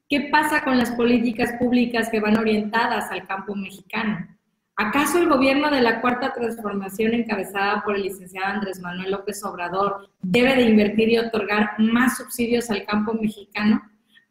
[0.10, 4.28] ¿Qué pasa con las políticas públicas que van orientadas al campo mexicano?
[4.76, 10.10] ¿Acaso el gobierno de la Cuarta Transformación encabezada por el licenciado Andrés Manuel López Obrador
[10.20, 13.84] debe de invertir y otorgar más subsidios al campo mexicano?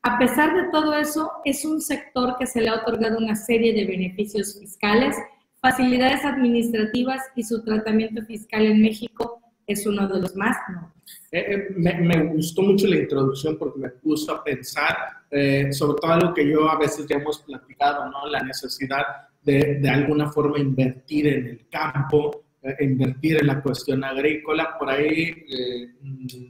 [0.03, 3.73] A pesar de todo eso, es un sector que se le ha otorgado una serie
[3.73, 5.17] de beneficios fiscales,
[5.61, 10.95] facilidades administrativas y su tratamiento fiscal en México es uno de los más, ¿no?
[11.31, 14.97] Eh, eh, me, gustó mucho la introducción porque me puso a pensar
[15.31, 18.27] eh, sobre todo algo que yo a veces ya hemos platicado, ¿no?
[18.29, 19.05] La necesidad
[19.43, 22.45] de, de alguna forma invertir en el campo,
[22.81, 24.77] invertir en la cuestión agrícola.
[24.79, 25.47] Por ahí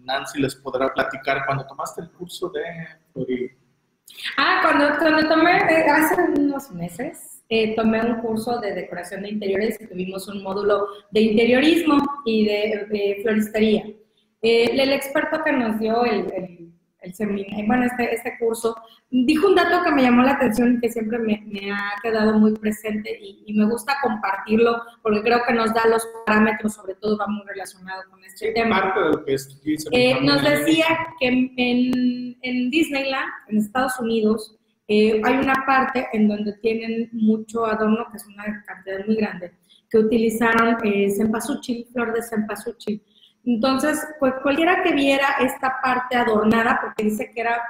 [0.04, 3.50] Nancy les podrá platicar cuando tomaste el curso de...
[4.36, 9.80] Ah, cuando, cuando tomé hace unos meses eh, tomé un curso de decoración de interiores
[9.80, 13.84] y tuvimos un módulo de interiorismo y de, floristería.
[14.42, 18.76] Eh, el experto que nos dio el, el, el seminario, bueno, este, este curso,
[19.10, 22.38] dijo un dato que me llamó la atención y que siempre me, me ha quedado
[22.38, 26.94] muy presente y, y, me gusta compartirlo porque creo que nos da los parámetros, sobre
[26.96, 28.80] todo va muy relacionado con este tema.
[28.82, 29.60] Parte de lo que es,
[29.92, 30.86] eh, nos decía
[31.20, 34.57] que en, en, Disneyland, en Estados Unidos,
[34.88, 39.52] eh, hay una parte en donde tienen mucho adorno, que es una cantidad muy grande,
[39.90, 43.02] que utilizaron eh, cempasúchil, flor de cempasúchil.
[43.44, 47.60] Entonces, pues cualquiera que viera esta parte adornada, porque dice que era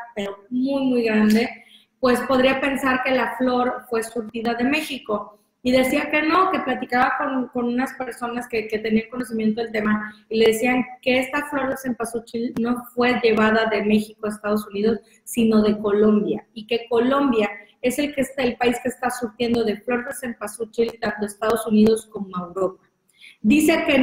[0.48, 1.64] muy, muy grande,
[1.98, 5.37] pues podría pensar que la flor fue surtida de México.
[5.62, 9.72] Y decía que no, que platicaba con, con unas personas que, que, tenían conocimiento del
[9.72, 14.30] tema y le decían que esta flor de cempasúchil no fue llevada de México a
[14.30, 16.46] Estados Unidos, sino de Colombia.
[16.54, 17.50] Y que Colombia
[17.82, 21.66] es el, que está, el país que está surtiendo de flor de cempasúchil tanto Estados
[21.66, 22.84] Unidos como Europa.
[23.40, 23.98] Dice que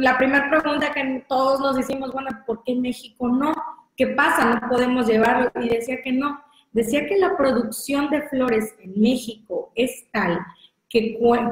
[0.00, 3.54] la primera pregunta que todos nos hicimos, bueno, ¿por qué México no?
[3.96, 4.60] ¿Qué pasa?
[4.60, 5.50] No podemos llevarlo.
[5.60, 6.40] Y decía que no.
[6.72, 10.38] Decía que la producción de flores en México es tal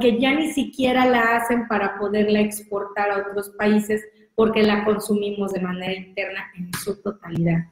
[0.01, 4.05] que, ya ni siquiera la hacen para poderla exportar a otros países
[4.35, 7.65] porque la consumimos de manera interna en su totalidad.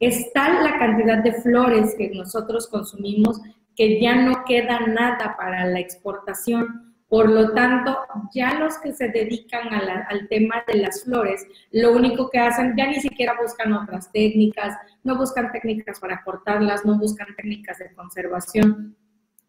[0.00, 3.40] Es tal la cantidad de flores que nosotros consumimos
[3.74, 7.96] que ya no queda nada para la exportación por lo tanto,
[8.34, 12.88] ya los que se dedican al tema de las flores, lo único que hacen, ya
[12.88, 18.96] ni siquiera buscan otras técnicas, no buscan técnicas para cortarlas, no buscan técnicas de conservación,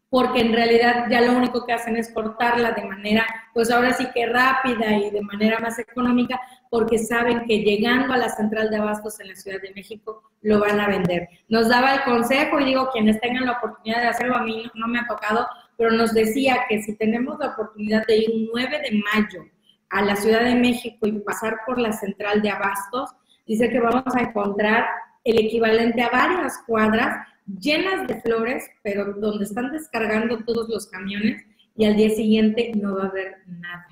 [0.09, 4.07] porque en realidad ya lo único que hacen es cortarla de manera, pues ahora sí
[4.13, 6.39] que rápida y de manera más económica,
[6.69, 10.59] porque saben que llegando a la central de abastos en la Ciudad de México lo
[10.59, 11.27] van a vender.
[11.49, 14.87] Nos daba el consejo y digo, quienes tengan la oportunidad de hacerlo, a mí no
[14.87, 18.79] me ha tocado, pero nos decía que si tenemos la oportunidad de ir un 9
[18.79, 19.45] de mayo
[19.89, 23.09] a la Ciudad de México y pasar por la central de abastos,
[23.45, 24.85] dice que vamos a encontrar
[25.23, 31.45] el equivalente a varias cuadras llenas de flores, pero donde están descargando todos los camiones
[31.75, 33.87] y al día siguiente no va a haber nada.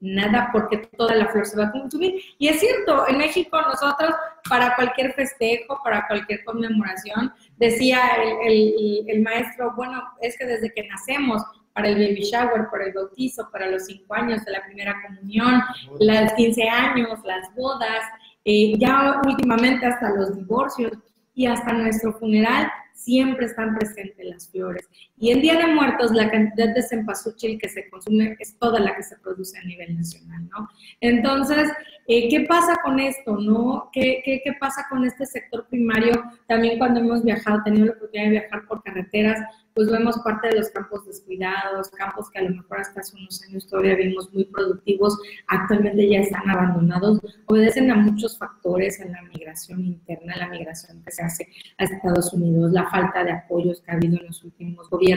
[0.00, 2.20] Nada porque toda la flor se va a consumir.
[2.38, 4.12] Y es cierto, en México nosotros
[4.48, 10.72] para cualquier festejo, para cualquier conmemoración, decía el, el, el maestro, bueno, es que desde
[10.72, 14.64] que nacemos, para el baby shower, para el bautizo, para los cinco años de la
[14.64, 15.62] primera comunión,
[16.00, 18.02] los 15 años, las bodas,
[18.44, 20.92] eh, ya últimamente hasta los divorcios
[21.34, 24.88] y hasta nuestro funeral, siempre están presentes las flores.
[25.22, 28.96] Y en Día de Muertos, la cantidad de cempasúchil que se consume es toda la
[28.96, 30.68] que se produce a nivel nacional, ¿no?
[31.00, 31.70] Entonces,
[32.08, 33.88] eh, ¿qué pasa con esto, no?
[33.92, 36.24] ¿Qué, ¿Qué, qué, pasa con este sector primario?
[36.48, 39.38] También cuando hemos viajado, tenido la oportunidad de viajar por carreteras,
[39.74, 43.42] pues vemos parte de los campos descuidados, campos que a lo mejor hasta hace unos
[43.42, 49.22] años todavía vimos muy productivos, actualmente ya están abandonados, obedecen a muchos factores en la
[49.22, 53.90] migración interna, la migración que se hace a Estados Unidos, la falta de apoyos que
[53.92, 55.11] ha habido en los últimos gobiernos.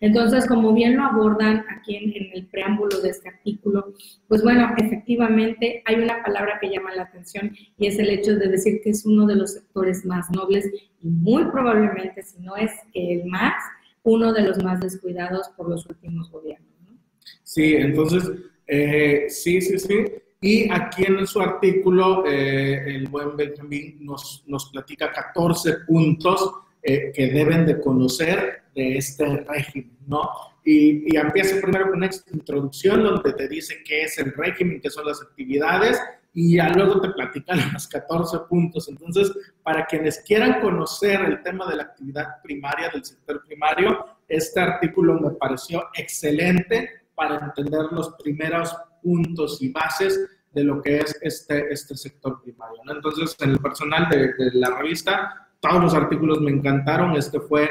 [0.00, 3.92] Entonces, como bien lo abordan aquí en, en el preámbulo de este artículo,
[4.28, 8.48] pues bueno, efectivamente hay una palabra que llama la atención y es el hecho de
[8.48, 10.70] decir que es uno de los sectores más nobles
[11.02, 13.54] y muy probablemente, si no es el más,
[14.02, 16.68] uno de los más descuidados por los últimos gobiernos.
[16.86, 16.98] ¿no?
[17.42, 18.30] Sí, entonces,
[18.66, 20.04] eh, sí, sí, sí.
[20.40, 27.12] Y aquí en su artículo, eh, el buen Benjamín nos, nos platica 14 puntos eh,
[27.14, 30.30] que deben de conocer de este régimen, ¿no?
[30.64, 34.90] Y, y, empieza primero con una introducción donde te dice qué es el régimen, qué
[34.90, 36.00] son las actividades,
[36.34, 38.88] y ya luego te platican los 14 puntos.
[38.88, 44.60] Entonces, para quienes quieran conocer el tema de la actividad primaria del sector primario, este
[44.60, 51.16] artículo me pareció excelente para entender los primeros puntos y bases de lo que es
[51.22, 52.82] este, este sector primario.
[52.84, 52.94] ¿no?
[52.94, 57.68] Entonces, en el personal de, de, la revista, todos los artículos me encantaron, este fue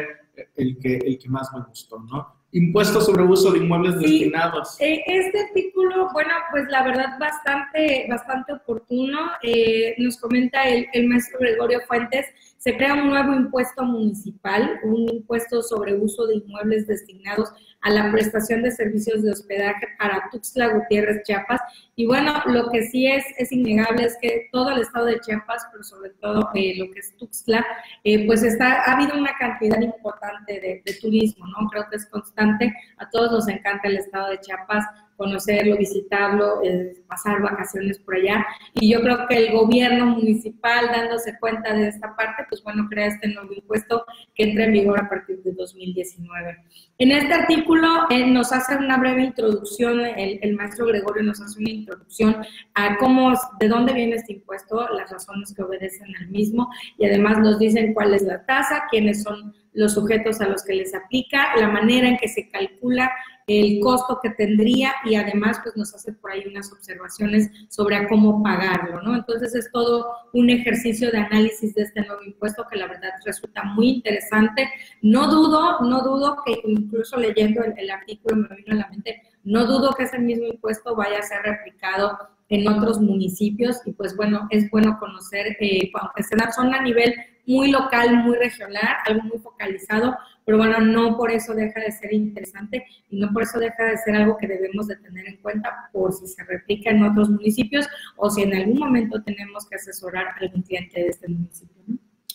[0.55, 2.41] el que, el que más me gustó, ¿no?
[2.51, 4.77] Impuesto sobre uso de inmuebles sí, destinados.
[4.79, 9.19] Eh, este artículo, bueno, pues la verdad bastante, bastante oportuno.
[9.41, 12.27] Eh, nos comenta el, el maestro Gregorio Fuentes,
[12.63, 17.51] se crea un nuevo impuesto municipal, un impuesto sobre uso de inmuebles destinados
[17.81, 21.59] a la prestación de servicios de hospedaje para Tuxtla Gutiérrez, Chiapas.
[21.97, 25.67] Y bueno, lo que sí es, es innegable es que todo el estado de Chiapas,
[25.73, 27.65] pero sobre todo eh, lo que es Tuxtla,
[28.05, 31.67] eh, pues está, ha habido una cantidad importante de, de turismo, ¿no?
[31.67, 32.73] Creo que es constante.
[32.95, 34.85] A todos nos encanta el estado de Chiapas
[35.23, 38.45] conocerlo, visitarlo, eh, pasar vacaciones por allá.
[38.73, 43.07] Y yo creo que el gobierno municipal, dándose cuenta de esta parte, pues bueno, crea
[43.07, 44.05] este nuevo impuesto
[44.35, 46.57] que entra en vigor a partir de 2019.
[46.97, 51.59] En este artículo eh, nos hace una breve introducción, el, el, maestro Gregorio nos hace
[51.59, 52.35] una introducción
[52.73, 57.39] a cómo, de dónde viene este impuesto, las razones que obedecen al mismo y además
[57.39, 61.55] nos dicen cuál es la tasa, quiénes son los sujetos a los que les aplica,
[61.57, 63.11] la manera en que se calcula
[63.47, 68.41] el costo que tendría y además pues nos hace por ahí unas observaciones sobre cómo
[68.41, 69.15] pagarlo, ¿no?
[69.15, 73.63] Entonces es todo un ejercicio de análisis de este nuevo impuesto que la verdad resulta
[73.63, 74.69] muy interesante.
[75.01, 79.65] No dudo, no dudo que incluso leyendo el, artículo me vino a la mente, no
[79.65, 82.17] dudo que ese mismo impuesto vaya a ser replicado
[82.49, 87.13] en otros municipios y pues bueno, es bueno conocer, eh, aunque son a nivel
[87.45, 90.15] muy local, muy regional, algo muy focalizado,
[90.45, 93.97] pero bueno, no por eso deja de ser interesante y no por eso deja de
[93.97, 97.87] ser algo que debemos de tener en cuenta por si se replica en otros municipios
[98.17, 101.83] o si en algún momento tenemos que asesorar a algún cliente de este municipio.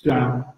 [0.03, 0.55] Claro.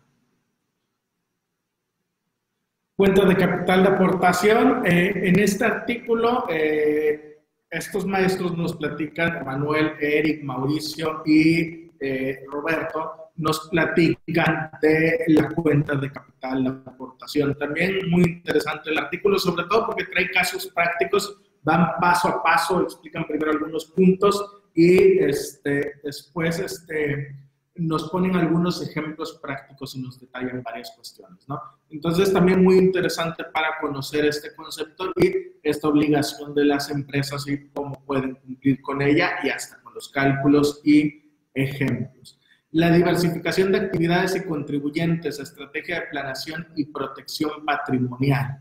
[2.96, 4.86] Cuenta de capital de aportación.
[4.86, 7.38] Eh, en este artículo, eh,
[7.70, 15.94] estos maestros nos platican, Manuel, Eric, Mauricio y eh, Roberto, nos platican de la cuenta
[15.94, 17.56] de capital, la aportación.
[17.58, 22.82] También muy interesante el artículo, sobre todo porque trae casos prácticos, van paso a paso,
[22.82, 27.34] explican primero algunos puntos y este, después este,
[27.76, 31.48] nos ponen algunos ejemplos prácticos y nos detallan varias cuestiones.
[31.48, 31.58] ¿no?
[31.88, 37.68] Entonces también muy interesante para conocer este concepto y esta obligación de las empresas y
[37.70, 41.22] cómo pueden cumplir con ella y hasta con los cálculos y
[41.54, 42.39] ejemplos
[42.72, 48.58] la diversificación de actividades y contribuyentes, estrategia de planación y protección patrimonial.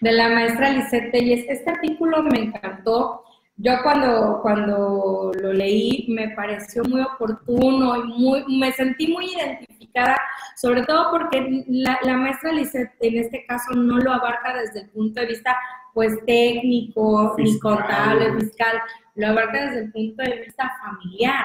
[0.00, 3.24] De la maestra Lisette y Este artículo me encantó.
[3.56, 10.16] Yo cuando, cuando lo leí me pareció muy oportuno y muy, me sentí muy identificada,
[10.56, 14.90] sobre todo porque la, la maestra Lisette en este caso no lo abarca desde el
[14.90, 15.54] punto de vista
[15.92, 18.80] pues técnico, ni contable, fiscal,
[19.14, 21.44] lo abarca desde el punto de vista familiar.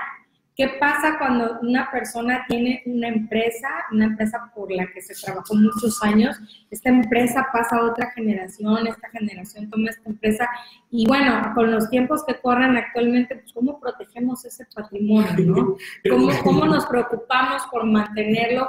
[0.57, 5.53] ¿Qué pasa cuando una persona tiene una empresa, una empresa por la que se trabajó
[5.53, 6.35] muchos años?
[6.71, 10.49] Esta empresa pasa a otra generación, esta generación toma esta empresa
[10.89, 15.77] y bueno, con los tiempos que corren actualmente, pues ¿cómo protegemos ese patrimonio?
[16.09, 18.67] ¿Cómo, ¿Cómo nos preocupamos por mantenerlo?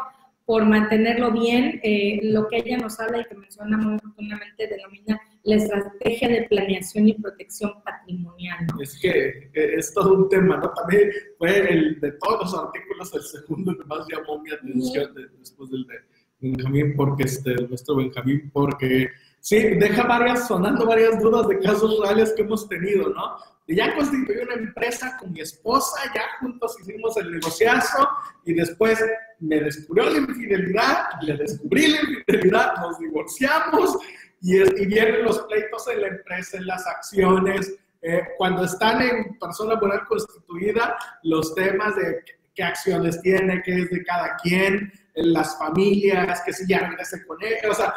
[0.48, 5.20] Por mantenerlo bien, eh, lo que ella nos habla y que menciona muy oportunamente denomina
[5.42, 8.66] la estrategia de planeación y protección patrimonial.
[8.80, 10.72] Es que es todo un tema, ¿no?
[10.72, 15.68] También fue el de todos los artículos el segundo que más llamó mi atención después
[15.68, 15.96] del de
[16.40, 19.08] Benjamín, porque este, nuestro Benjamín, porque
[19.40, 23.36] sí, deja varias, sonando varias dudas de casos reales que hemos tenido, ¿no?
[23.70, 28.08] Y ya constituí una empresa con mi esposa, ya juntos hicimos el negociazo
[28.46, 28.98] y después
[29.40, 33.98] me descubrió la infidelidad, le descubrí la infidelidad, nos divorciamos
[34.40, 37.74] y, y vienen los pleitos en la empresa, en las acciones.
[38.00, 42.22] Eh, cuando están en persona moral constituida, los temas de
[42.54, 47.22] qué acciones tiene, qué es de cada quien, en las familias, que si ya regrese
[47.26, 47.94] con ella, o sea,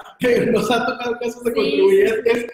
[0.51, 2.47] nos ha tocado casos de contribuyentes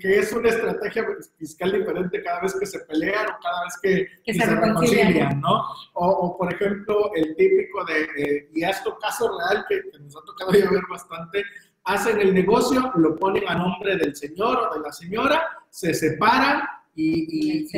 [0.00, 1.06] que, es una estrategia
[1.38, 5.62] fiscal diferente cada vez que se pelean o cada vez que, se, reconcilian, ¿no?
[5.94, 10.70] O, por ejemplo, el típico de, y esto caso real que, nos ha tocado ya
[10.70, 11.44] ver bastante,
[11.84, 16.62] hacen el negocio, lo ponen a nombre del señor o de la señora, se separan
[16.94, 17.68] y, y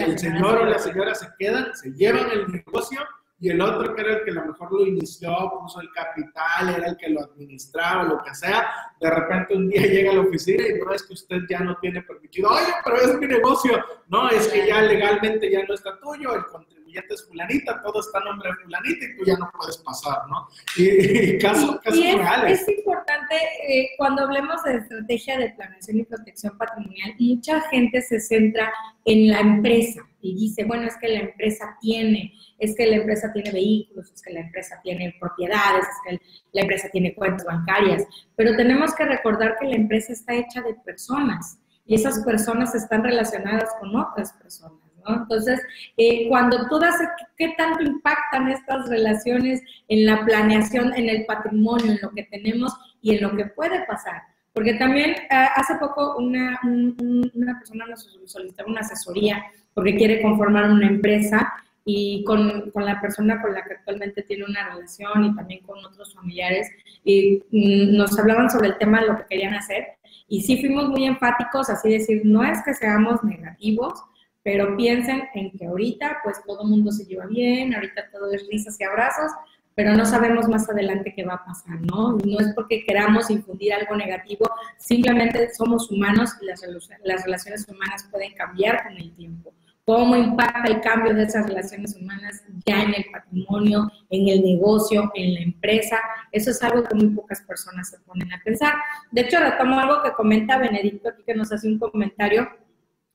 [0.00, 3.00] el señor o la señora se quedan, se llevan el negocio
[3.40, 6.74] y el otro que era el que a lo mejor lo inició, puso el capital,
[6.76, 8.70] era el que lo administraba, lo que sea,
[9.00, 11.76] de repente un día llega a la oficina y no es que usted ya no
[11.78, 15.98] tiene permitido, oye, pero es mi negocio, no, es que ya legalmente ya no está
[16.00, 19.50] tuyo, el contribuyente es fulanita, todo está a nombre de fulanita y tú ya no
[19.58, 20.48] puedes pasar, ¿no?
[20.76, 22.62] Y, casos, casos es, reales.
[22.62, 23.34] Es importante,
[23.68, 28.72] eh, cuando hablemos de estrategia de planeación y protección patrimonial, mucha gente se centra
[29.04, 33.32] en la empresa y dice, bueno, es que la empresa tiene es que la empresa
[33.32, 36.20] tiene vehículos, es que la empresa tiene propiedades, es que
[36.52, 38.04] la empresa tiene cuentas bancarias,
[38.36, 43.04] pero tenemos que recordar que la empresa está hecha de personas y esas personas están
[43.04, 44.78] relacionadas con otras personas.
[45.06, 45.60] Entonces,
[45.98, 46.96] eh, cuando tú das,
[47.36, 52.72] ¿qué tanto impactan estas relaciones en la planeación, en el patrimonio, en lo que tenemos
[53.02, 54.22] y en lo que puede pasar?
[54.54, 55.26] Porque también eh,
[55.56, 59.44] hace poco una, una persona nos solicitó una asesoría
[59.74, 61.52] porque quiere conformar una empresa
[61.84, 65.84] y con, con, la persona con la que actualmente tiene una relación y también con
[65.84, 66.70] otros familiares
[67.04, 69.88] y mm, nos hablaban sobre el tema de lo que querían hacer
[70.28, 74.02] y sí fuimos muy enfáticos, así decir, no es que seamos negativos,
[74.42, 78.46] pero piensen en que ahorita pues todo el mundo se lleva bien, ahorita todo es
[78.48, 79.32] risas y abrazos,
[79.74, 82.16] pero no sabemos más adelante qué va a pasar, ¿no?
[82.24, 84.48] No es porque queramos infundir algo negativo,
[84.78, 86.62] simplemente somos humanos y las,
[87.04, 89.52] las relaciones humanas pueden cambiar con el tiempo.
[89.86, 95.12] ¿Cómo impacta el cambio de esas relaciones humanas ya en el patrimonio, en el negocio,
[95.14, 95.98] en la empresa?
[96.32, 98.76] Eso es algo que muy pocas personas se ponen a pensar.
[99.10, 102.48] De hecho, retomo algo que comenta Benedicto aquí, que nos hace un comentario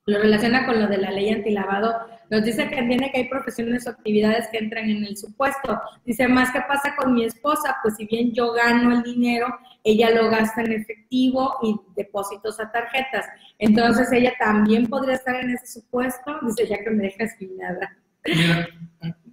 [0.06, 1.94] lo relaciona con lo de la ley antilavado,
[2.30, 5.80] nos dice que entiende que hay profesiones o actividades que entran en el supuesto.
[6.06, 9.48] Dice, más que pasa con mi esposa, pues si bien yo gano el dinero,
[9.84, 13.26] ella lo gasta en efectivo y depósitos a tarjetas.
[13.58, 17.98] Entonces ella también podría estar en ese supuesto, dice, ya que me deja sin nada.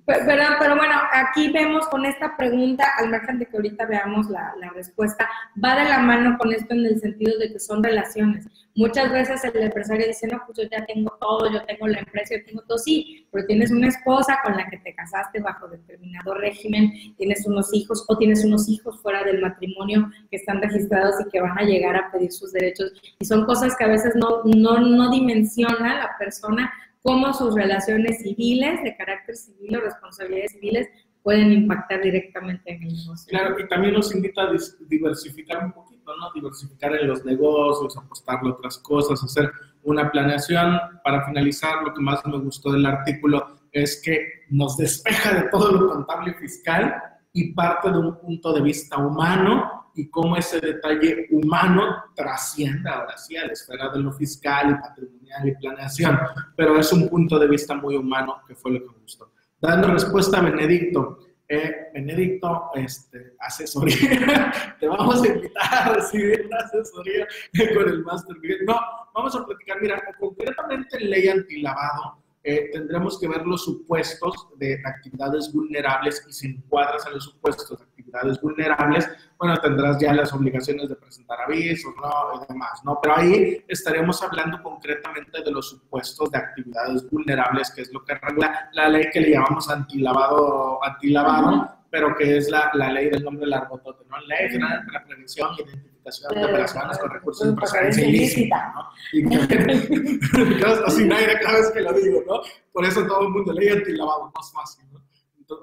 [0.07, 0.25] Pero,
[0.61, 4.71] pero, bueno, aquí vemos con esta pregunta, al margen de que ahorita veamos la, la,
[4.71, 5.29] respuesta,
[5.63, 8.47] va de la mano con esto en el sentido de que son relaciones.
[8.77, 12.37] Muchas veces el empresario dice, no, pues yo ya tengo todo, yo tengo la empresa,
[12.37, 16.35] yo tengo todo, sí, pero tienes una esposa con la que te casaste bajo determinado
[16.35, 21.31] régimen, tienes unos hijos o tienes unos hijos fuera del matrimonio que están registrados y
[21.31, 22.93] que van a llegar a pedir sus derechos.
[23.19, 26.71] Y son cosas que a veces no, no, no dimensiona la persona
[27.07, 30.89] cómo sus relaciones civiles, de carácter civil o responsabilidades civiles,
[31.23, 33.29] pueden impactar directamente en el negocio.
[33.29, 34.53] Claro, y también nos invita a
[34.89, 36.33] diversificar un poquito, ¿no?
[36.35, 39.51] Diversificar en los negocios, apostarle otras cosas, hacer
[39.85, 40.79] una planeación.
[41.05, 45.73] Para finalizar, lo que más me gustó del artículo es que nos despeja de todo
[45.73, 46.95] lo contable y fiscal
[47.33, 53.17] y parte de un punto de vista humano y cómo ese detalle humano trasciende ahora
[53.17, 56.19] sí a la esfera de lo fiscal y patrimonial y planeación,
[56.55, 59.33] pero es un punto de vista muy humano que fue lo que me gustó.
[59.59, 61.19] Dando respuesta a Benedicto,
[61.49, 67.27] eh, Benedicto, este, asesoría, te vamos a invitar a recibir una asesoría
[67.75, 68.37] con el Master
[68.67, 68.79] No,
[69.15, 74.81] vamos a platicar, mira, concretamente en ley antilavado, eh, tendremos que ver los supuestos de
[74.85, 80.33] actividades vulnerables y si encuadras en los supuestos de actividades vulnerables, bueno, tendrás ya las
[80.33, 82.41] obligaciones de presentar avisos, ¿no?
[82.41, 83.01] Y demás, ¿no?
[83.03, 88.15] Pero ahí estaremos hablando concretamente de los supuestos de actividades vulnerables, que es lo que
[88.15, 93.23] regula la ley que le llamamos antilavado, antilavado, pero que es la, la ley del
[93.23, 94.19] nombre largotote, ¿no?
[94.27, 98.89] Ley General para la Prevención y Identificación de Operaciones con Recursos de Procedencia Ilícita, ¿no?
[99.13, 102.41] Y que así aire cada vez que lo digo, ¿no?
[102.73, 105.01] Por eso todo el mundo ley antilavado, más fácil, ¿no?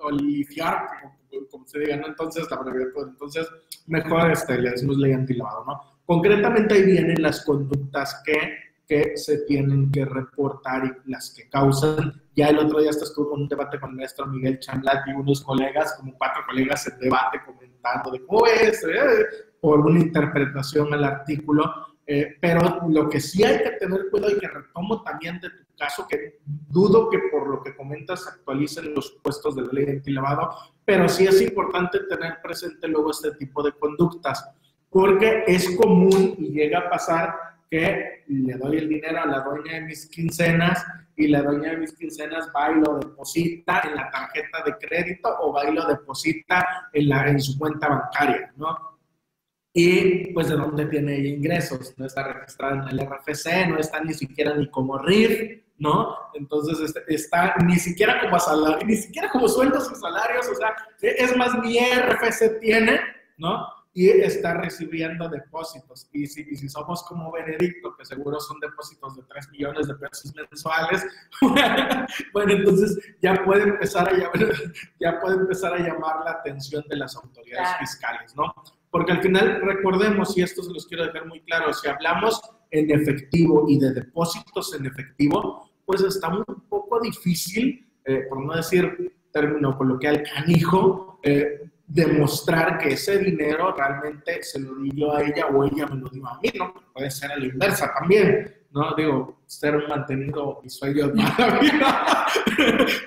[0.02, 2.08] O lifiar, como, como, se diga, ¿no?
[2.08, 3.48] Entonces, la pues, entonces,
[3.88, 5.82] mejor este, le decimos ley antilavado, ¿no?
[6.06, 12.22] Concretamente ahí vienen las conductas que que se tienen que reportar y las que causan.
[12.36, 15.42] Ya el otro día estuvo en un debate con el maestro Miguel Chamblat y unos
[15.44, 19.26] colegas, como cuatro colegas en debate comentando de cómo es, eh,
[19.62, 21.72] por una interpretación al artículo.
[22.06, 25.64] Eh, pero lo que sí hay que tener cuidado y que retomo también de tu
[25.78, 30.50] caso, que dudo que por lo que comentas actualicen los puestos de ley antilavado,
[30.84, 34.50] pero sí es importante tener presente luego este tipo de conductas,
[34.90, 39.74] porque es común y llega a pasar que le doy el dinero a la dueña
[39.74, 44.12] de mis quincenas y la dueña de mis quincenas va y lo deposita en la
[44.12, 48.78] tarjeta de crédito o va y lo deposita en, la, en su cuenta bancaria, ¿no?
[49.74, 54.14] Y pues de dónde tiene ingresos, no está registrada en el RFC, no está ni
[54.14, 56.16] siquiera ni como RIF, ¿no?
[56.36, 60.76] Entonces este, está ni siquiera como salario, ni siquiera como sueldos y salarios, o sea,
[61.02, 63.00] es más, ni RFC tiene,
[63.38, 63.66] ¿no?
[63.94, 66.10] Y está recibiendo depósitos.
[66.12, 69.96] Y si, y si, somos como Benedicto, que seguro son depósitos de 3 millones de
[69.96, 71.06] pesos mensuales,
[72.34, 74.54] bueno, entonces ya puede empezar a llamar,
[75.00, 78.54] ya puede empezar a llamar la atención de las autoridades fiscales, ¿no?
[78.90, 82.42] Porque al final, recordemos, y esto se los quiero dejar muy claro, si hablamos
[82.72, 88.56] en efectivo y de depósitos en efectivo, pues está un poco difícil, eh, por no
[88.56, 95.22] decir término coloquial, canijo, eh, demostrar que ese dinero realmente se lo di yo a
[95.22, 96.74] ella o ella me lo dio a mí, ¿no?
[96.94, 98.94] Puede ser a la inversa también, ¿no?
[98.96, 101.12] Digo, ser mantenido y soy yo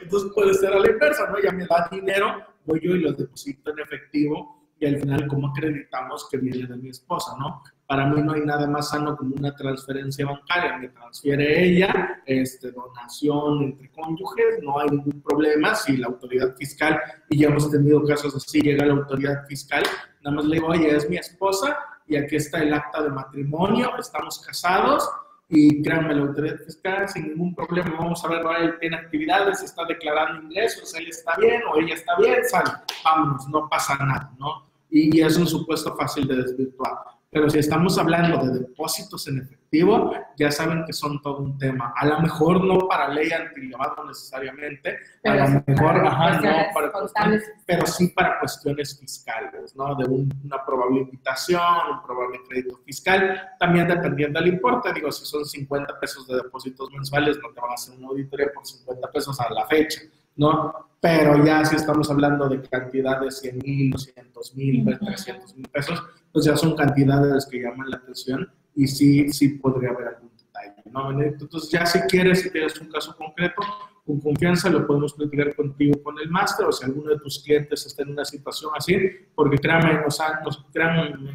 [0.03, 1.39] Entonces puede ser a la inversa, ¿no?
[1.39, 5.49] Ella me da dinero, voy yo y lo deposito en efectivo y al final, ¿cómo
[5.49, 7.63] acreditamos que viene de mi esposa, no?
[7.87, 10.77] Para mí no hay nada más sano como una transferencia bancaria.
[10.79, 15.75] Me transfiere ella, este, donación entre cónyuges, no hay ningún problema.
[15.75, 19.85] Si la autoridad fiscal, y ya hemos tenido casos así, llega la autoridad fiscal,
[20.23, 21.79] nada más le digo, oye, es mi esposa
[22.09, 25.09] y aquí está el acta de matrimonio, estamos casados
[25.49, 29.85] y créanme, la autoridad fiscal sin ningún problema, vamos a ver, él tiene actividades, está
[29.85, 32.71] declarando ingresos, él está bien o ella está bien, sale,
[33.05, 34.67] vámonos, no pasa nada, ¿no?
[34.91, 37.16] Y, y es un supuesto fácil de desvirtuar.
[37.37, 41.93] Pero si estamos hablando de depósitos en efectivo, ya saben que son todo un tema.
[41.95, 47.45] A lo mejor no para ley antilavado necesariamente, a lo mejor, ajá, no para cuestiones,
[47.67, 49.95] pero sí para cuestiones fiscales, ¿no?
[49.97, 51.61] De una probable invitación,
[51.93, 54.95] un probable crédito fiscal, también dependiendo del importe.
[54.95, 58.47] Digo, si son 50 pesos de depósitos mensuales, no te van a hacer una auditoría
[58.55, 60.01] por 50 pesos a la fecha.
[60.37, 60.86] ¿no?
[61.01, 66.03] Pero ya si estamos hablando de cantidades de 100 mil, 200 mil, 300 mil pesos,
[66.33, 70.83] pues ya son cantidades que llaman la atención y sí, sí podría haber algún detalle,
[70.91, 71.23] ¿no?
[71.23, 73.63] Entonces ya si quieres, si tienes un caso concreto,
[74.07, 77.85] con confianza lo podemos platicar contigo con el máster o si alguno de tus clientes
[77.87, 78.97] está en una situación así,
[79.35, 80.65] porque créanme, nos han, nos,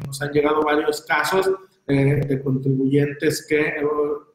[0.06, 1.50] nos han llegado varios casos
[1.86, 3.74] eh, de contribuyentes que,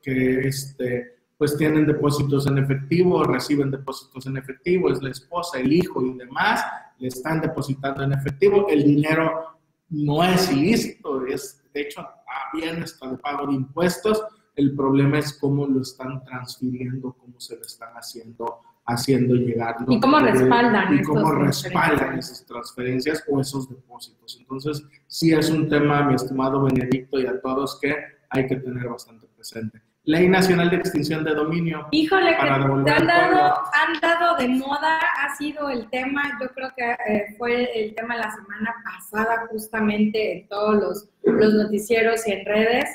[0.02, 5.72] que este, pues tienen depósitos en efectivo, reciben depósitos en efectivo, es la esposa, el
[5.72, 6.64] hijo y demás,
[6.98, 9.60] le están depositando en efectivo, el dinero
[9.90, 12.08] no es ilícito, es de hecho
[12.54, 14.24] bien está de pago de impuestos,
[14.56, 19.76] el problema es cómo lo están transfiriendo, cómo se lo están haciendo, haciendo llegar.
[19.88, 20.96] Y cómo respaldan.
[20.96, 24.38] Y cómo respaldan esas transferencias o esos depósitos.
[24.40, 27.96] Entonces, sí es un tema, mi estimado Benedicto, y a todos que
[28.32, 29.80] hay que tener bastante presente.
[30.08, 31.86] Ley Nacional de Extinción de Dominio.
[31.92, 36.92] Híjole, que han dado, han dado de moda, ha sido el tema, yo creo que
[36.92, 42.46] eh, fue el tema la semana pasada justamente en todos los, los noticieros y en
[42.46, 42.86] redes.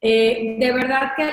[0.00, 1.24] Eh, de verdad que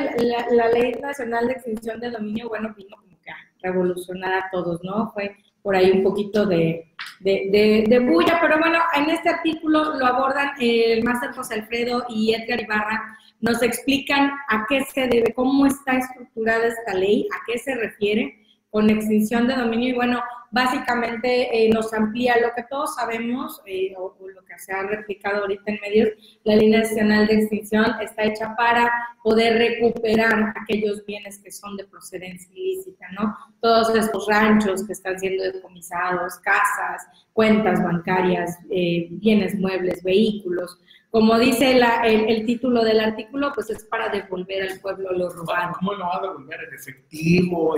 [0.51, 4.83] la, Ley Nacional de Extinción de Dominio, bueno, vino como que a revolucionar a todos,
[4.83, 5.09] ¿no?
[5.15, 10.05] Fue por ahí un poquito de, de, de, bulla, pero bueno, en este artículo lo
[10.05, 13.17] abordan el máster José Alfredo y Edgar Ibarra.
[13.39, 18.45] Nos explican a qué se debe, cómo está estructurada esta ley, a qué se refiere
[18.69, 19.89] con extinción de dominio.
[19.89, 20.21] Y bueno,
[20.51, 25.41] básicamente eh, nos amplía lo que todos sabemos eh, o, lo que se ha replicado
[25.41, 26.09] ahorita en medios,
[26.43, 28.91] la ley nacional de extinción está hecha para
[29.23, 33.35] poder recuperar aquellos bienes que son de procedencia ilícita, ¿no?
[33.61, 40.79] Todos estos ranchos que están siendo decomisados, casas, cuentas bancarias, eh, bienes muebles, vehículos,
[41.17, 45.73] como dice el, título del artículo, pues es para devolver al pueblo lo robado.
[45.79, 47.75] ¿Cómo lo va a devolver en efectivo,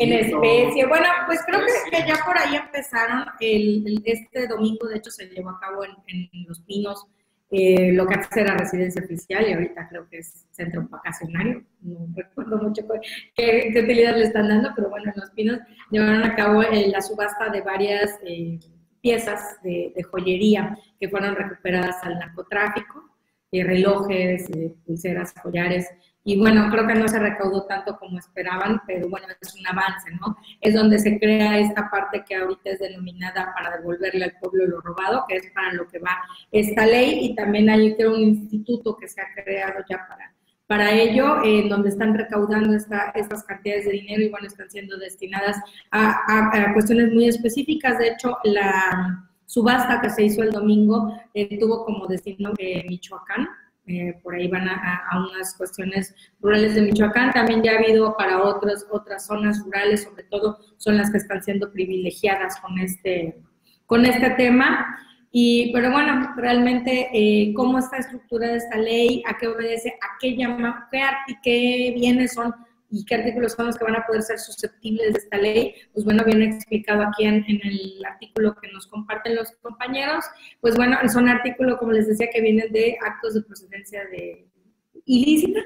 [0.00, 0.84] en especie?
[0.86, 3.24] Bueno, pues creo que, ya por ahí empezaron.
[3.40, 7.06] El, este domingo, de hecho, se llevó a cabo en, Los Pinos
[7.50, 11.64] eh, lo que antes era residencia oficial y ahorita creo que es centro vacacionario.
[11.80, 12.82] No recuerdo mucho
[13.34, 15.58] qué, utilidad le están dando, pero bueno, en Los Pinos
[15.90, 18.18] llevaron a cabo eh, la subasta de varias...
[18.26, 18.58] Eh,
[19.04, 23.10] piezas de, joyería que fueron recuperadas al narcotráfico,
[23.52, 25.90] eh, relojes, eh, pulseras, collares.
[26.24, 30.10] Y bueno, creo que no se recaudó tanto como esperaban, pero bueno, es un avance,
[30.18, 30.34] ¿no?
[30.58, 34.80] Es donde se crea esta parte que ahorita es denominada para devolverle al pueblo lo
[34.80, 36.16] robado, que es para lo que va
[36.50, 40.33] esta ley, y también hay un instituto que se ha creado ya para
[40.66, 45.58] para ello, en donde están recaudando estas cantidades de dinero y bueno, están siendo destinadas
[45.90, 47.98] a, cuestiones muy específicas.
[47.98, 53.48] De hecho, la subasta que se hizo el domingo eh, tuvo como destino eh, Michoacán.
[53.86, 57.32] Eh, por ahí van a, unas cuestiones rurales de Michoacán.
[57.32, 61.42] También ya ha habido para otras, otras zonas rurales, sobre todo son las que están
[61.42, 63.42] siendo privilegiadas con este,
[63.84, 64.98] con este tema.
[65.36, 70.36] Y, pero bueno, realmente eh, cómo está estructurada esta ley, a qué obedece, a qué
[70.36, 71.00] llama, qué,
[71.42, 72.54] qué bienes son
[72.88, 76.04] y qué artículos son los que van a poder ser susceptibles de esta ley, pues
[76.04, 80.24] bueno, viene explicado aquí en, el artículo que nos comparten los compañeros.
[80.60, 84.46] Pues bueno, son artículos, como les decía, que vienen de actos de procedencia de
[85.04, 85.60] ilícita,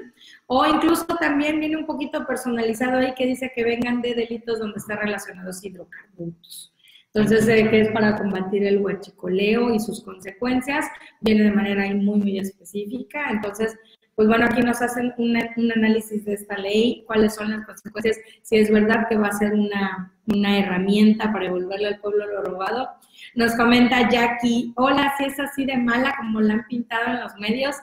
[0.47, 4.79] o incluso también viene un poquito personalizado ahí que dice que vengan de delitos donde
[4.79, 6.73] están relacionados hidrocarburos.
[7.13, 10.85] Entonces, eh, que es para combatir el huachicoleo y sus consecuencias,
[11.21, 13.31] viene de manera muy, muy específica.
[13.31, 13.75] Entonces,
[14.19, 15.37] pues bueno, aquí nos hacen un
[15.71, 19.53] análisis de esta ley, cuáles son las consecuencias, si es verdad que va a ser
[19.53, 22.89] una, una herramienta para devolverle al pueblo lo robado.
[23.35, 27.33] Nos comenta Jackie, hola, si es así de mala como la han pintado en los
[27.35, 27.77] medios,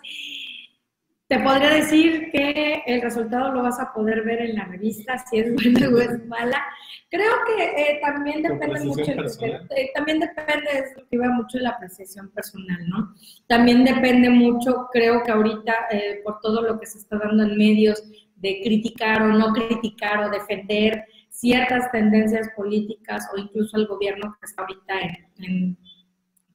[1.29, 5.39] te podría decir que el resultado lo vas a poder ver en la revista, si
[5.39, 6.65] es buena o es mala.
[7.11, 12.79] Creo que eh, también depende mucho, eh, también depende, es mucho de la apreciación personal,
[12.89, 13.13] ¿no?
[13.49, 17.59] También depende mucho, creo que ahorita, eh, por todo lo que se está dando en
[17.59, 18.05] medios,
[18.37, 24.47] de criticar o no criticar o defender ciertas tendencias políticas o incluso el gobierno que
[24.47, 24.95] está ahorita
[25.39, 25.77] en,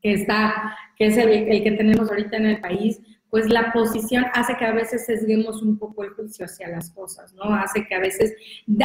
[0.01, 3.01] que está, que es el, el que tenemos ahorita en el país,
[3.31, 7.33] pues la posición hace que a veces sesguemos un poco el juicio hacia las cosas,
[7.33, 7.55] ¿no?
[7.55, 8.35] Hace que a veces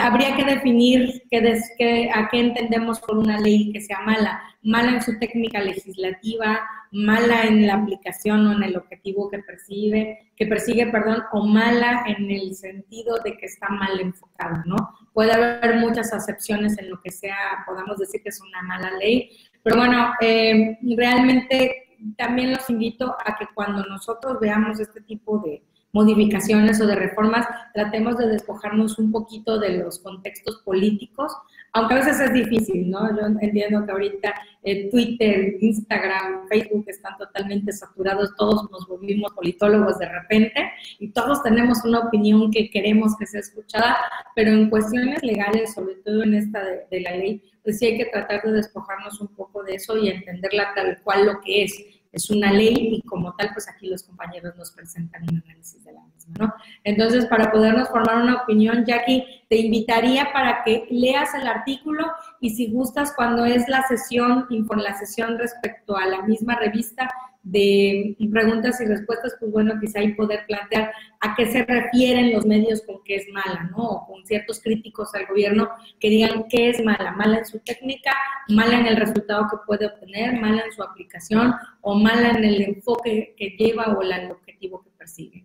[0.00, 5.02] habría que definir qué a qué entendemos por una ley que sea mala, mala en
[5.02, 6.60] su técnica legislativa,
[6.92, 12.04] mala en la aplicación o en el objetivo que persigue, que persigue, perdón, o mala
[12.06, 14.76] en el sentido de que está mal enfocada, ¿no?
[15.12, 19.30] Puede haber muchas acepciones en lo que sea, podamos decir que es una mala ley,
[19.64, 21.85] pero bueno, eh, realmente
[22.16, 25.62] también los invito a que cuando nosotros veamos este tipo de
[25.96, 31.32] modificaciones o de reformas, tratemos de despojarnos un poquito de los contextos políticos,
[31.72, 33.00] aunque a veces es difícil, ¿no?
[33.16, 39.98] Yo entiendo que ahorita eh, Twitter, Instagram, Facebook están totalmente saturados, todos nos volvimos politólogos
[39.98, 43.96] de repente y todos tenemos una opinión que queremos que sea escuchada,
[44.34, 47.96] pero en cuestiones legales, sobre todo en esta de, de la ley, pues sí hay
[47.96, 51.95] que tratar de despojarnos un poco de eso y entenderla tal cual lo que es
[52.12, 55.92] es una ley y como tal, pues aquí los compañeros nos presentan un análisis de
[55.92, 56.54] la misma, ¿no?
[56.84, 62.06] Entonces, para podernos formar una opinión, Jackie, te invitaría para que leas el artículo
[62.40, 64.46] y si gustas, cuando es la sesión,
[64.76, 67.08] la sesión respecto a la misma revista,
[67.46, 70.90] de preguntas y respuestas, pues bueno, quizá ahí poder plantear
[71.20, 73.84] a qué se refieren los medios con que es mala, ¿no?
[73.84, 75.68] O con ciertos críticos al gobierno
[76.00, 78.12] que digan qué es mala, mala en su técnica,
[78.48, 82.62] mala en el resultado que puede obtener, mala en su aplicación o mala en el
[82.62, 85.44] enfoque que lleva o el objetivo que persigue.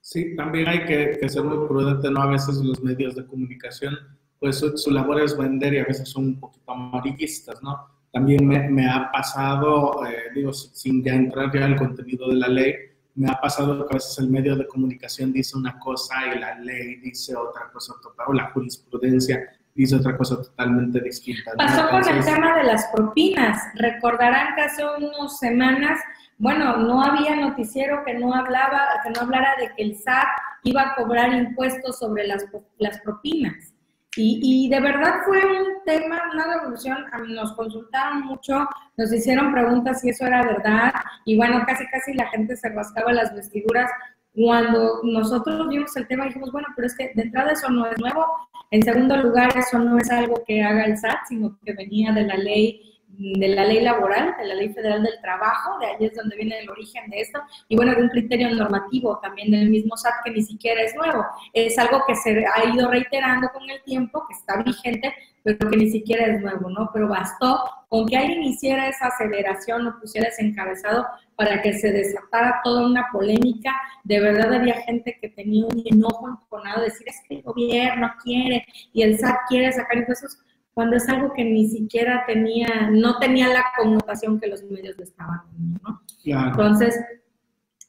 [0.00, 2.22] Sí, también hay que, ser muy prudente, ¿no?
[2.22, 3.96] A veces los medios de comunicación,
[4.38, 7.99] pues su, su labor es vender y a veces son un poquito amarillistas, ¿no?
[8.12, 12.74] También me, ha pasado, eh, digo, sin ya entrar ya al contenido de la ley,
[13.14, 16.58] me ha pasado que a veces el medio de comunicación dice una cosa y la
[16.58, 19.40] ley dice otra cosa total, o la jurisprudencia
[19.74, 21.52] dice otra cosa totalmente distinta.
[21.56, 23.62] Pasó con el tema de las propinas.
[23.74, 26.00] Recordarán que hace unas semanas,
[26.38, 30.26] bueno, no había noticiero que no hablaba, que no hablara de que el SAT
[30.64, 32.44] iba a cobrar impuestos sobre las,
[32.78, 33.72] las propinas.
[34.16, 40.10] Y, de verdad fue un tema, una revolución, nos consultaron mucho, nos hicieron preguntas si
[40.10, 40.92] eso era verdad,
[41.24, 43.88] y bueno, casi casi la gente se rascaba las vestiduras.
[44.32, 47.98] Cuando nosotros vimos el tema dijimos, bueno, pero es que de entrada eso no es
[48.00, 48.26] nuevo,
[48.72, 52.24] en segundo lugar eso no es algo que haga el SAT, sino que venía de
[52.24, 52.89] la ley
[53.20, 56.58] de la ley laboral, de la ley federal del trabajo, de ahí es donde viene
[56.58, 60.30] el origen de esto, y bueno, de un criterio normativo también del mismo SAT que
[60.30, 64.34] ni siquiera es nuevo, es algo que se ha ido reiterando con el tiempo, que
[64.34, 66.90] está vigente, pero que ni siquiera es nuevo, ¿no?
[66.92, 71.06] Pero bastó con que alguien hiciera esa aceleración o pusiera ese encabezado
[71.36, 73.72] para que se desatara toda una polémica.
[74.04, 78.66] De verdad había gente que tenía un enojo enconado, decir es que el gobierno quiere
[78.92, 80.38] y el SAT quiere sacar impuestos
[80.74, 85.04] cuando es algo que ni siquiera tenía, no tenía la connotación que los medios le
[85.04, 86.02] estaban dando, ¿no?
[86.24, 86.98] Entonces,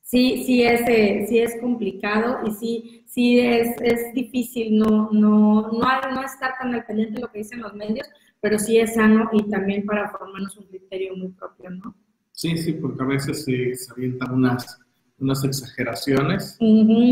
[0.01, 5.69] sí, sí es, eh, sí es complicado y sí, sí es, es difícil no, no,
[5.71, 8.09] no, no estar tan al pendiente de lo que dicen los medios,
[8.41, 11.95] pero sí es sano y también para formarnos un criterio muy propio, ¿no?
[12.31, 14.79] Sí, sí, porque a veces se, se avientan unas,
[15.19, 16.57] unas exageraciones.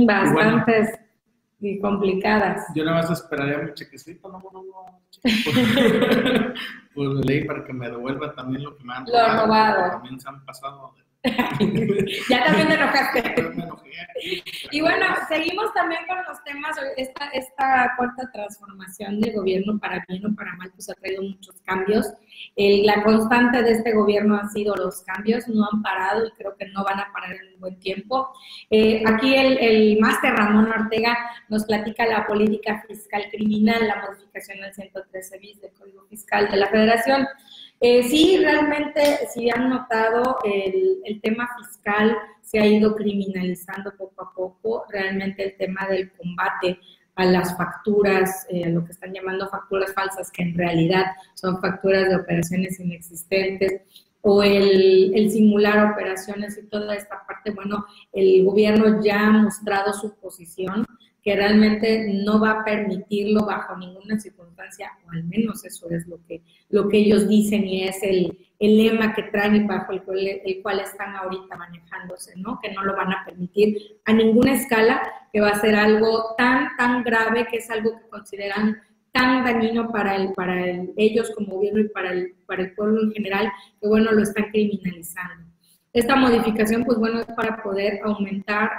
[0.08, 1.00] bastantes
[1.60, 2.68] y complicadas.
[2.74, 5.02] Yo nada más esperaría mi chequecito, no, no, no,
[6.96, 9.46] por ley para que me devuelva también lo que me han robado.
[9.46, 9.92] robado.
[9.92, 11.04] También se han pasado de
[12.30, 13.52] ya también te enojaste.
[14.72, 16.78] y bueno, seguimos también con los temas.
[16.96, 21.56] Esta, esta cuarta transformación de gobierno, para bien o para mal, pues ha traído muchos
[21.66, 22.08] cambios.
[22.56, 26.68] la constante de este gobierno han sido los cambios, no han parado y creo que
[26.68, 28.32] no van a parar en un buen tiempo.
[28.70, 31.18] Eh, aquí el, el máster Ramón Ortega
[31.50, 36.58] nos platica la política fiscal criminal, la modificación del 113 bis del Código Fiscal de
[36.58, 37.28] la Federación.
[37.82, 44.34] Eh, sí, realmente, si han notado, el, tema fiscal se ha ido criminalizando poco a
[44.34, 44.86] poco.
[44.90, 46.80] Realmente el tema del combate
[47.16, 51.06] a las facturas, eh, lo que están llamando facturas falsas, que en realidad
[51.36, 53.82] son facturas de operaciones inexistentes,
[54.22, 60.16] o el, simular operaciones y toda esta parte, bueno, el gobierno ya ha mostrado su
[60.16, 60.86] posición
[61.24, 66.20] que realmente no va a permitirlo bajo ninguna circunstancia, o al menos eso es lo
[66.26, 70.04] que, lo que ellos dicen y es el, el lema que traen y bajo el
[70.04, 72.60] cual, el cual están ahorita manejándose, ¿no?
[72.62, 75.02] Que no lo van a permitir a ninguna escala,
[75.32, 78.78] que va a ser algo tan, tan grave, que es algo que consideran
[79.12, 80.66] tan dañino para, el, para
[80.96, 83.52] ellos como gobierno y para el, para el pueblo en general,
[83.82, 85.50] que bueno, lo están criminalizando.
[85.92, 88.70] Esta modificación, pues bueno, es para poder aumentar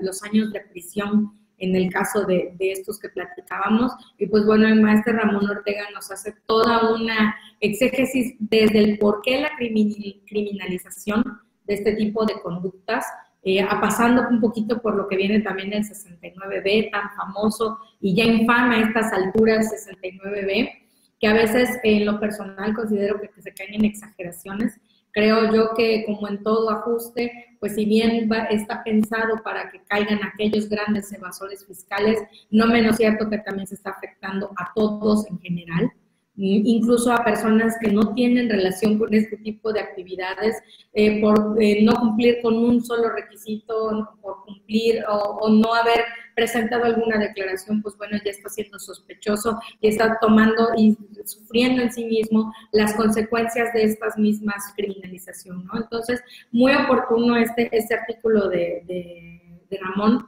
[0.00, 3.92] los años de prisión en el caso de, estos que platicábamos.
[4.18, 9.22] Y pues bueno, el maestro Ramón Ortega nos hace toda una exégesis desde el por
[9.22, 11.22] qué la criminalización
[11.64, 13.06] de este tipo de conductas,
[13.44, 18.24] eh, pasando un poquito por lo que viene también el 69B, tan famoso y ya
[18.24, 20.68] infame a estas alturas, 69B,
[21.20, 24.80] que a veces en lo personal considero que, se caen en exageraciones.
[25.12, 30.20] Creo yo que como en todo ajuste, pues si bien está pensado para que caigan
[30.24, 32.18] aquellos grandes evasores fiscales,
[32.50, 35.92] no menos cierto que también se está afectando a todos en general
[36.44, 40.60] incluso a personas que no tienen relación con este tipo de actividades,
[40.92, 46.84] eh, por eh, no cumplir con un solo requisito, por cumplir o, no haber presentado
[46.84, 52.06] alguna declaración, pues bueno, ya está siendo sospechoso y está tomando y sufriendo en sí
[52.06, 55.80] mismo las consecuencias de estas mismas criminalización, ¿no?
[55.80, 58.82] Entonces, muy oportuno este, este artículo de,
[59.70, 60.26] de Ramón,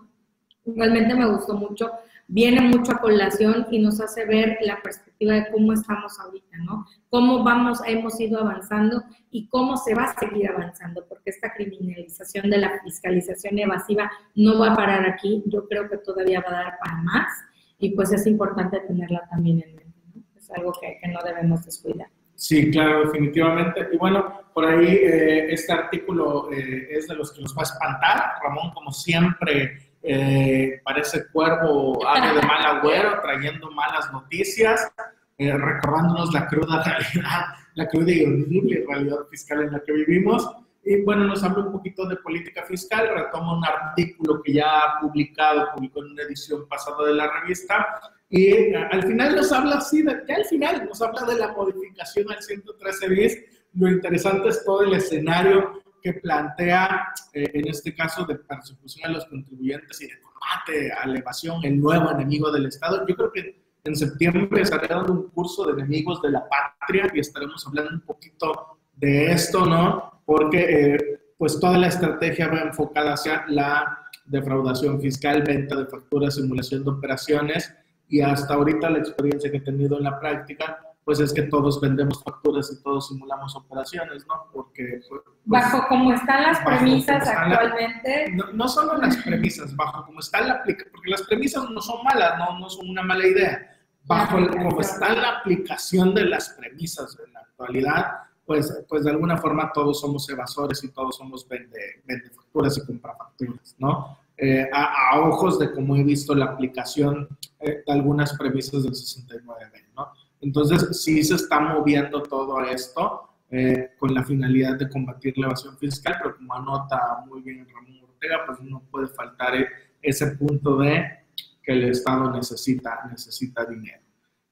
[0.67, 1.91] realmente me gustó mucho
[2.29, 6.87] viene mucho a colación y nos hace ver la perspectiva de cómo estamos ahorita, ¿no?
[7.11, 12.51] Cómo vamos, hemos ido avanzando y cómo se va a seguir avanzando, porque esta criminalización
[12.51, 16.63] de la fiscalización evasiva no va a parar aquí, yo creo que todavía va a
[16.65, 17.33] dar para más
[17.79, 20.23] y pues es importante tenerla también en mente, ¿no?
[20.37, 22.09] Es algo que, no debemos descuidar.
[22.37, 23.89] Sí, claro, definitivamente.
[23.93, 27.65] Y bueno, por ahí eh, este artículo eh, es de los que nos va a
[27.65, 28.33] espantar.
[28.43, 34.93] Ramón, como siempre, eh, parece cuervo ave de mal agüero, trayendo malas noticias,
[35.39, 40.47] eh, recordándonos la cruda realidad, la cruda y horrible realidad fiscal en la que vivimos.
[40.85, 45.01] Y bueno, nos habla un poquito de política fiscal, retoma un artículo que ya ha
[45.01, 47.99] publicado, publicó en una edición pasada de la revista,
[48.29, 52.31] y eh, al final nos habla así, de, al final nos habla de la modificación
[52.31, 53.39] al 113 bis.
[53.73, 59.15] Lo interesante es todo el escenario que plantea, eh, en este caso, de persecución a
[59.15, 63.07] los contribuyentes y de combate a la evasión, el nuevo enemigo del Estado.
[63.09, 67.21] Yo creo que en septiembre estaré dando un curso de enemigos de la patria y
[67.21, 70.21] estaremos hablando un poquito de esto, ¿no?
[70.27, 76.35] Porque eh, pues toda la estrategia va enfocada hacia la defraudación fiscal, venta de facturas,
[76.35, 77.75] simulación de operaciones
[78.09, 81.81] y hasta ahorita la experiencia que he tenido en la práctica pues es que todos
[81.81, 84.47] vendemos facturas y todos simulamos operaciones, ¿no?
[84.53, 85.01] Porque...
[85.09, 88.33] Pues, bajo como están las premisas actualmente...
[88.33, 92.03] no, no, solo las premisas, bajo como está la aplicación, porque las premisas no son
[92.05, 93.77] malas, no, no son una mala idea.
[94.07, 98.07] Bajo como está la aplicación de las premisas en la actualidad,
[98.47, 102.87] pues, pues de alguna forma todos somos evasores y todos somos vende, vende facturas y
[102.87, 104.19] compra facturas, ¿no?
[104.37, 107.29] Eh, a, ojos de cómo he visto la aplicación
[107.61, 110.09] eh, de algunas premisas del 69 ¿no?
[110.45, 115.79] Entonces, sí se está moviendo todo esto eh, con la finalidad de combatir la evasión
[115.79, 119.67] fiscal, pero como anota muy bien Ramón Ortega, pues no puede faltar e,
[120.03, 121.25] ese punto de
[121.63, 124.03] que el Estado necesita, necesita dinero.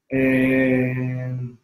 [0.09, 1.55] Eh,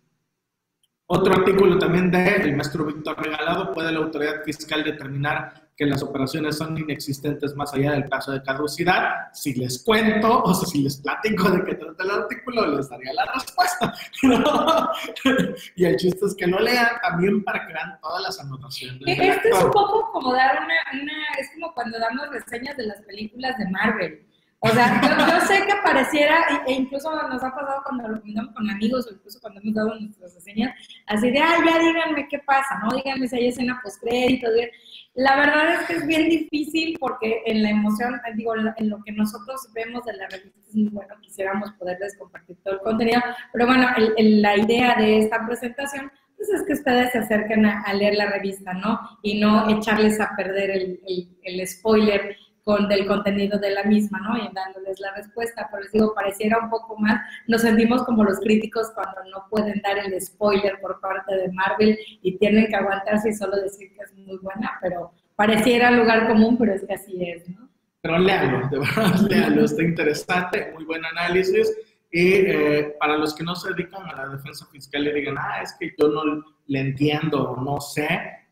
[1.08, 6.04] otro artículo también de el maestro Víctor Regalado, ¿puede la autoridad fiscal determinar que las
[6.04, 9.30] operaciones son inexistentes más allá del plazo de caducidad?
[9.32, 13.32] Si les cuento o si les platico de qué trata el artículo, les daría la
[13.34, 13.94] respuesta.
[15.78, 19.02] y el chiste es que lo lean también para que vean todas las anotaciones.
[19.08, 23.02] Esto es un poco como dar una, una, es como cuando damos reseñas de las
[23.04, 24.29] películas de Marvel
[24.62, 28.70] o sea, yo, sé que pareciera, e incluso nos ha pasado cuando lo comentamos con
[28.70, 30.76] amigos o incluso cuando hemos dado nuestras reseñas,
[31.08, 32.94] así de, ah, ya díganme qué pasa, ¿no?
[32.94, 34.48] Díganme si hay escena postcrédito.
[35.14, 39.14] La verdad es que es bien difícil porque en la emoción, digo, en lo que
[39.14, 43.22] nosotros vemos de la revista es muy bueno, quisiéramos poderles compartir todo el contenido,
[43.54, 43.88] pero bueno,
[44.18, 48.74] la idea de esta presentación pues es que ustedes se acerquen a, leer la revista,
[48.74, 49.00] ¿no?
[49.22, 52.38] Y no echarles a perder el, el, el spoiler
[52.70, 54.38] con, del contenido de la misma, ¿no?
[54.38, 58.40] Y dándoles la respuesta, pero les digo, pareciera un poco más, nos sentimos como los
[58.40, 63.30] críticos cuando no pueden dar el spoiler por parte de Marvel y tienen que aguantarse
[63.30, 67.18] y solo decir que es muy buena, pero pareciera lugar común, pero es que así
[67.28, 67.68] es, ¿no?
[68.02, 71.76] Pero léalo, de verdad, léalo, está interesante, muy buen análisis.
[72.12, 75.64] Y eh, para los que no se dedican a la defensa fiscal y digan, ah,
[75.64, 78.08] es que yo no le entiendo, no sé,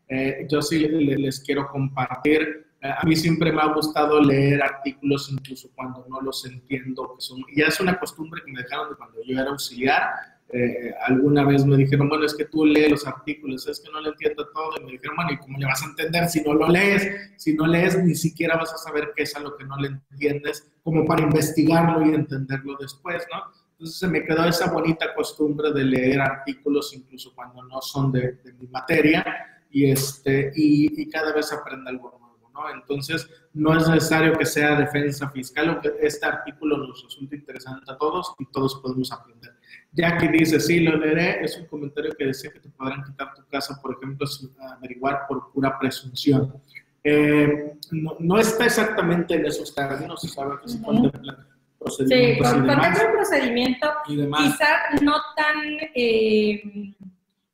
[0.08, 5.68] eh, yo sí les quiero compartir a mí siempre me ha gustado leer artículos incluso
[5.74, 7.14] cuando no los entiendo.
[7.14, 10.02] Que son, ya es una costumbre que me dejaron de cuando yo era auxiliar.
[10.50, 14.00] Eh, alguna vez me dijeron, bueno, es que tú lees los artículos, es que no
[14.00, 14.70] le entiendo todo.
[14.80, 17.32] Y me dijeron, bueno, ¿y cómo le vas a entender si no lo lees?
[17.36, 19.88] Si no lees, ni siquiera vas a saber qué es a lo que no le
[19.88, 23.42] entiendes, como para investigarlo y entenderlo después, ¿no?
[23.72, 28.32] Entonces se me quedó esa bonita costumbre de leer artículos incluso cuando no son de,
[28.32, 29.24] de mi materia
[29.70, 32.27] y, este, y, y cada vez aprendo algo nuevo.
[32.72, 37.96] Entonces, no es necesario que sea defensa fiscal, aunque este artículo nos resulta interesante a
[37.96, 39.52] todos y todos podemos aprender.
[39.92, 43.34] Ya que dice, sí, lo leeré, es un comentario que decía que te podrán quitar
[43.34, 46.54] tu casa, por ejemplo, sin averiguar por pura presunción.
[47.04, 50.78] Eh, no, está exactamente en esos términos, se sabe que se
[51.86, 56.92] Sí, con, contempla un procedimiento, quizás no tan eh,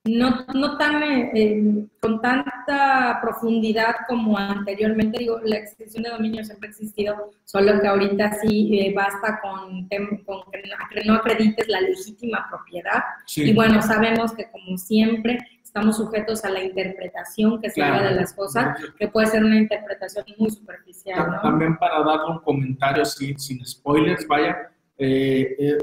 [0.05, 5.18] no, no tan, eh, con tanta profundidad como anteriormente.
[5.18, 9.88] Digo, la extensión de dominio siempre ha existido, solo que ahorita sí eh, basta con,
[10.24, 13.02] con, que no acredites la legítima propiedad.
[13.34, 18.14] Y bueno, sabemos que como siempre estamos sujetos a la interpretación que se haga de
[18.14, 21.40] las cosas, que puede ser una interpretación muy superficial.
[21.42, 25.78] También para darle un comentario sin, sin spoilers, vaya, eh, eh,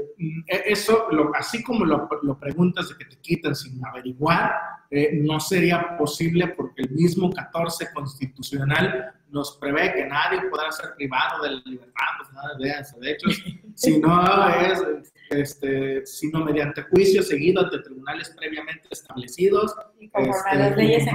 [0.48, 4.52] eh, eso, lo, así como lo, lo, preguntas de que te quitan sin averiguar,
[5.14, 11.42] no sería posible porque el mismo 14 constitucional nos prevé que nadie podrá ser privado
[11.42, 13.00] de la libertad, pues nada de eso.
[13.00, 13.28] De hecho,
[13.74, 14.82] si no es,
[15.30, 19.74] este, sino mediante juicio seguido ante tribunales previamente establecidos.
[19.98, 21.06] Y conforme este, las leyes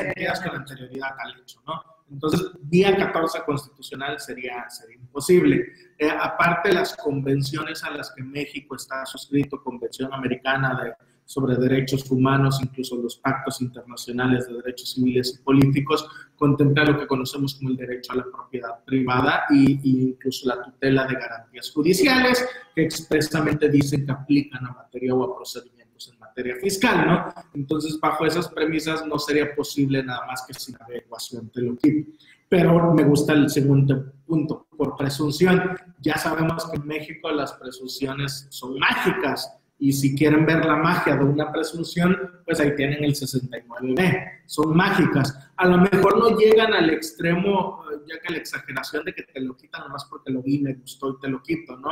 [0.00, 1.80] emitidas con anterioridad al hecho, ¿no?
[2.10, 5.64] Entonces, día 14 constitucional sería, sería imposible.
[5.98, 10.92] Eh, aparte, las convenciones a las que México está suscrito, Convención Americana de,
[11.24, 17.06] sobre Derechos Humanos, incluso los pactos internacionales de derechos civiles y políticos, contemplan lo que
[17.06, 22.46] conocemos como el derecho a la propiedad privada e incluso la tutela de garantías judiciales,
[22.74, 25.76] que expresamente dicen que aplican a materia o a procedimientos
[26.60, 27.34] fiscal, ¿no?
[27.54, 32.10] Entonces, bajo esas premisas no sería posible nada más que sin adecuación te lo quito.
[32.48, 35.76] Pero me gusta el segundo punto, por presunción.
[36.00, 41.16] Ya sabemos que en México las presunciones son mágicas y si quieren ver la magia
[41.16, 44.42] de una presunción, pues ahí tienen el 69B.
[44.46, 45.50] Son mágicas.
[45.56, 49.56] A lo mejor no llegan al extremo, ya que la exageración de que te lo
[49.56, 51.90] quitan nomás porque lo vi, me gustó y te lo quito, ¿no?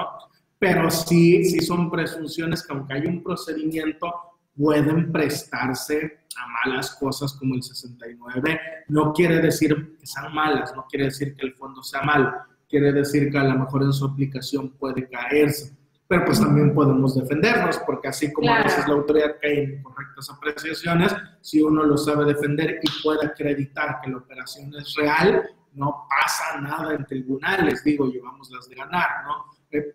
[0.58, 4.12] Pero sí, sí son presunciones que aunque hay un procedimiento,
[4.56, 8.60] pueden prestarse a malas cosas como el 69.
[8.88, 12.32] No quiere decir que sean malas, no quiere decir que el fondo sea malo,
[12.68, 15.76] quiere decir que a lo mejor en su aplicación puede caerse.
[16.06, 20.30] Pero pues también podemos defendernos, porque así como a veces la autoridad cae en correctas
[20.30, 26.06] apreciaciones, si uno lo sabe defender y puede acreditar que la operación es real, no
[26.08, 29.46] pasa nada en tribunales, digo, llevamos las de ganar, ¿no?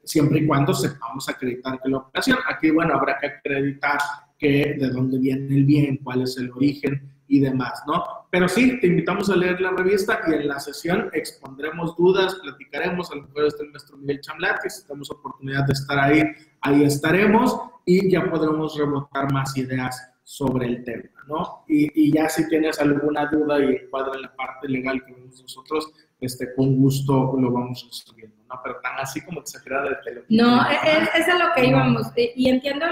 [0.03, 3.99] Siempre y cuando sepamos acreditar que la operación, aquí, bueno, habrá que acreditar
[4.37, 8.03] que de dónde viene el bien, cuál es el origen y demás, ¿no?
[8.31, 13.11] Pero sí, te invitamos a leer la revista y en la sesión expondremos dudas, platicaremos,
[13.11, 16.23] a lo mejor está el maestro Miguel Chamlat, que si tenemos oportunidad de estar ahí,
[16.61, 21.63] ahí estaremos y ya podremos rebotar más ideas sobre el tema, ¿no?
[21.67, 25.41] Y, y ya si tienes alguna duda y encuadra en la parte legal que vemos
[25.41, 28.59] nosotros, este, con gusto lo vamos resolviendo, ¿no?
[28.63, 32.07] Pero tan así como exagerada de No, es, es, a lo que íbamos.
[32.15, 32.85] Y entiendo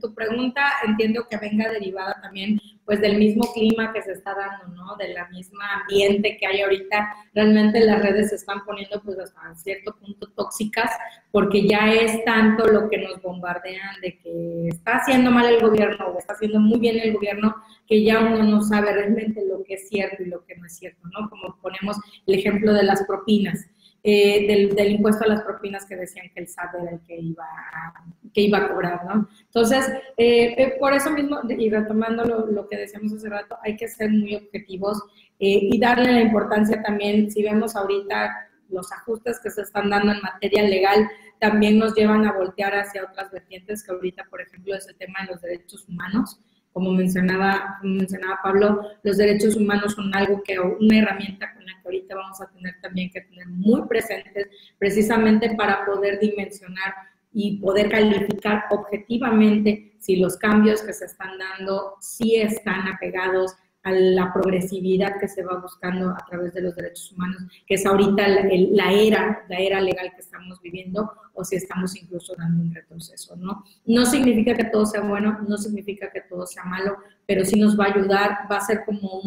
[0.00, 4.74] tu pregunta, entiendo que venga derivada también pues del mismo clima que se está dando,
[4.74, 4.96] ¿no?
[4.96, 7.14] De la misma ambiente que hay ahorita.
[7.34, 10.90] Realmente las redes se están poniendo pues hasta cierto punto tóxicas
[11.30, 16.08] porque ya es tanto lo que nos bombardean de que está haciendo mal el gobierno
[16.08, 17.54] o está haciendo muy bien el gobierno
[17.86, 20.76] que ya uno no sabe realmente lo que es cierto y lo que no es
[20.76, 21.28] cierto, ¿no?
[21.28, 21.96] Como ponemos
[22.26, 23.66] el ejemplo de las propinas.
[24.06, 27.42] Eh, del, impuesto a las propinas que decían que el SAT era el que iba
[27.42, 29.26] a, que iba a cobrar, ¿no?
[29.46, 29.88] Entonces,
[30.18, 34.10] eh, eh, por eso mismo, y retomando lo, que decíamos hace rato, hay que ser
[34.10, 35.02] muy objetivos
[35.38, 38.30] y darle la importancia también, si vemos ahorita
[38.68, 41.08] los ajustes que se están dando en materia legal,
[41.40, 45.20] también nos llevan a voltear hacia otras vertientes, que ahorita, por ejemplo, es el tema
[45.22, 46.38] de los derechos humanos
[46.74, 51.82] como mencionaba, mencionaba Pablo, los derechos humanos son algo que, una herramienta con la que
[51.84, 56.92] ahorita vamos a tener también que tener muy presentes, precisamente para poder dimensionar
[57.32, 63.54] y poder calificar objetivamente si los cambios que se están dando sí están apegados
[63.84, 67.84] a la progresividad que se va buscando a través de los derechos humanos, que es
[67.84, 72.74] ahorita la, era, la era legal que estamos viviendo, o si estamos incluso dando un
[72.74, 73.62] retroceso, ¿no?
[73.84, 77.78] No significa que todo sea bueno, no significa que todo sea malo, pero sí nos
[77.78, 79.20] va a ayudar, va a ser como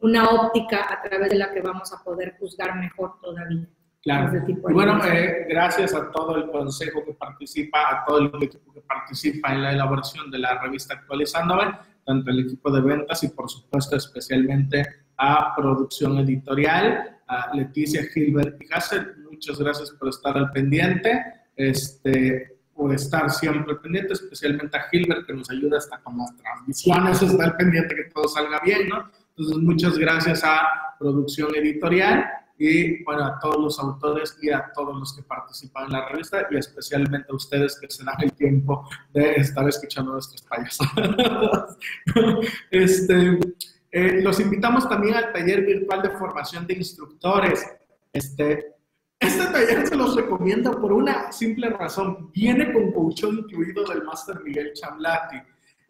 [0.00, 3.68] una óptica a través de la que vamos a poder juzgar mejor todavía.
[4.02, 4.36] Claro.
[4.48, 8.80] y bueno, eh, gracias a todo el consejo que participa, a todo el equipo que
[8.80, 11.72] participa en la elaboración de la revista Actualizándome
[12.04, 14.86] tanto el equipo de ventas y por supuesto especialmente
[15.16, 19.14] a producción editorial, a Leticia Gilbert y Hassel.
[19.30, 21.22] Muchas gracias por estar al pendiente,
[21.56, 27.22] este, por estar siempre pendiente, especialmente a Gilbert que nos ayuda hasta con las transmisiones,
[27.22, 29.10] está al pendiente que todo salga bien, ¿no?
[29.36, 30.66] Entonces, muchas gracias a
[30.98, 32.24] producción editorial
[32.64, 36.46] y bueno, a todos los autores y a todos los que participan en la revista
[36.50, 40.86] y especialmente a ustedes que se dan el tiempo de estar escuchando nuestros payasos.
[42.70, 43.38] este,
[43.94, 47.62] Eh, los invitamos también al taller virtual de formación de instructores.
[48.10, 48.74] Este,
[49.20, 52.30] este taller se los recomiendo por una simple razón.
[52.32, 55.36] Viene con coaching incluido del Máster Miguel Chamlati.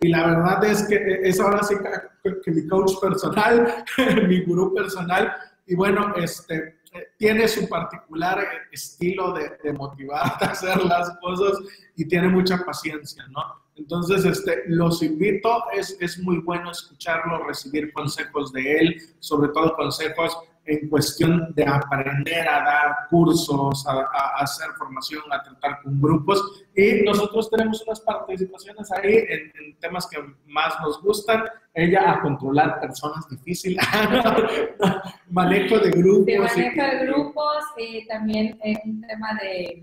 [0.00, 1.76] Y la verdad es que es ahora sí
[2.24, 3.84] que, mi coach personal,
[4.26, 5.32] mi gurú personal.
[5.66, 6.80] Y bueno, este,
[7.16, 9.72] tiene su particular estilo de, de
[10.14, 11.58] a hacer las cosas
[11.96, 13.62] y tiene mucha paciencia, ¿no?
[13.76, 19.74] Entonces, este, los invito, es, es muy bueno escucharlo, recibir consejos de él, sobre todo
[19.76, 26.64] consejos en cuestión de aprender a dar cursos, a, hacer formación, a tratar con grupos.
[26.74, 31.42] Y nosotros tenemos unas participaciones ahí en, temas que más nos gustan.
[31.74, 33.84] Ella a controlar personas difíciles,
[35.30, 36.26] manejo de grupos.
[36.26, 39.82] De manejo de grupos, y también un tema de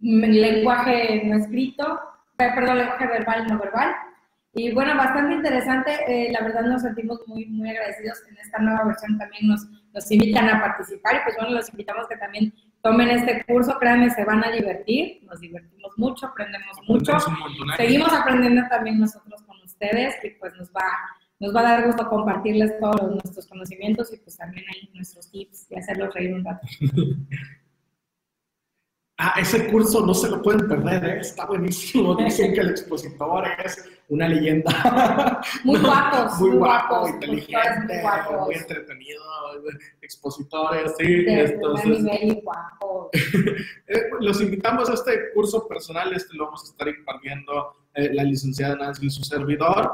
[0.00, 2.00] lenguaje no escrito,
[2.36, 3.94] perdón, lenguaje verbal no verbal.
[4.54, 5.98] Y bueno, bastante interesante.
[6.06, 8.18] Eh, la verdad nos sentimos muy, muy agradecidos.
[8.28, 12.06] En esta nueva versión también nos, nos invitan a participar y pues bueno, los invitamos
[12.08, 13.78] que también tomen este curso.
[13.78, 15.20] Créanme, se van a divertir.
[15.24, 17.12] Nos divertimos mucho, aprendemos mucho.
[17.76, 20.84] Seguimos aprendiendo también nosotros con ustedes y pues nos va,
[21.40, 25.66] nos va a dar gusto compartirles todos nuestros conocimientos y pues también ahí nuestros tips
[25.70, 26.66] y hacerlos reír un rato.
[29.18, 31.20] Ah, ese curso no se lo pueden perder, ¿eh?
[31.20, 32.14] está buenísimo.
[32.24, 35.40] Dicen que el expositor es una leyenda.
[35.64, 36.38] Muy guapos.
[36.40, 38.02] muy, guapo, inteligente,
[38.44, 39.22] muy, entretenido,
[40.00, 41.24] expositores, sí.
[41.26, 42.04] entonces,
[43.86, 48.24] eh, los invitamos a este curso personal, este lo vamos a estar impartiendo eh, la
[48.24, 49.90] licenciada Nancy y su servidor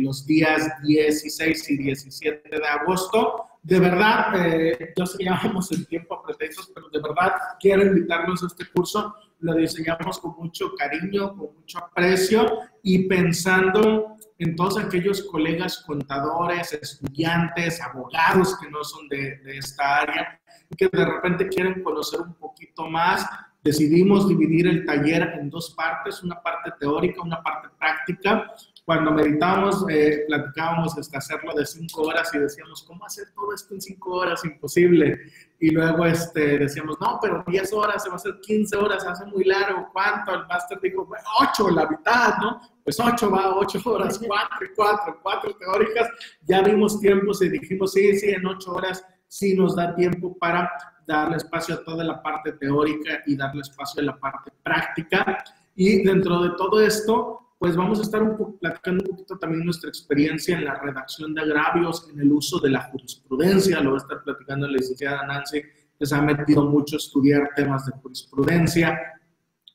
[0.00, 5.86] los días 16 y 17 de agosto de verdad, eh, yo sé que llevamos el
[5.86, 9.14] tiempo a pretextos, pero de verdad quiero invitarlos a este curso.
[9.40, 16.72] Lo diseñamos con mucho cariño, con mucho aprecio y pensando en todos aquellos colegas contadores,
[16.72, 20.40] estudiantes, abogados que no son de, de esta área
[20.70, 23.26] y que de repente quieren conocer un poquito más
[23.62, 28.50] decidimos dividir el taller en dos partes, una parte teórica, una parte práctica,
[28.88, 33.74] cuando meditamos, eh, platicábamos hasta hacerlo de cinco horas y decíamos, ¿cómo hacer todo esto
[33.74, 34.42] en cinco horas?
[34.46, 35.20] Imposible.
[35.60, 39.10] Y luego este, decíamos, no, pero 10 horas, se va a hacer 15 horas, se
[39.10, 39.90] hace muy largo.
[39.92, 40.32] ¿Cuánto?
[40.32, 41.06] El máster dijo,
[41.38, 42.62] 8, la mitad, ¿no?
[42.82, 46.08] Pues 8 va, 8 horas, 4 y 4, 4 teóricas.
[46.46, 50.72] Ya vimos tiempos y dijimos, sí, sí, en 8 horas sí nos da tiempo para
[51.06, 55.44] darle espacio a toda la parte teórica y darle espacio a la parte práctica.
[55.74, 58.22] Y dentro de todo esto, pues vamos a estar
[58.60, 62.70] platicando un poquito también nuestra experiencia en la redacción de agravios, en el uso de
[62.70, 65.62] la jurisprudencia, lo va a estar platicando la licenciada Nancy,
[65.98, 68.96] que se ha metido mucho a estudiar temas de jurisprudencia,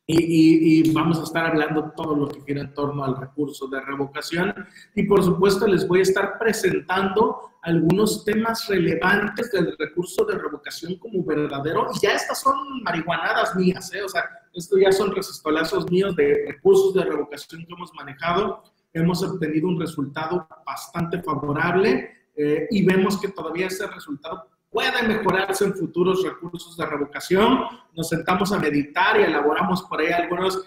[0.06, 4.54] y, vamos a estar hablando todo lo que gira en torno al recurso de revocación.
[4.96, 10.98] Y por supuesto les voy a estar presentando algunos temas relevantes del recurso de revocación
[10.98, 11.88] como verdadero.
[11.96, 14.04] Y ya estas son marihuanadas mías, ¿eh?
[14.04, 18.64] o sea, esto ya son resistolazos míos de recursos de revocación que hemos manejado.
[18.94, 25.66] Hemos obtenido un resultado bastante favorable eh, y vemos que todavía ese resultado puede mejorarse
[25.66, 27.60] en futuros recursos de revocación.
[27.96, 30.64] Nos sentamos a meditar y elaboramos por ahí algunos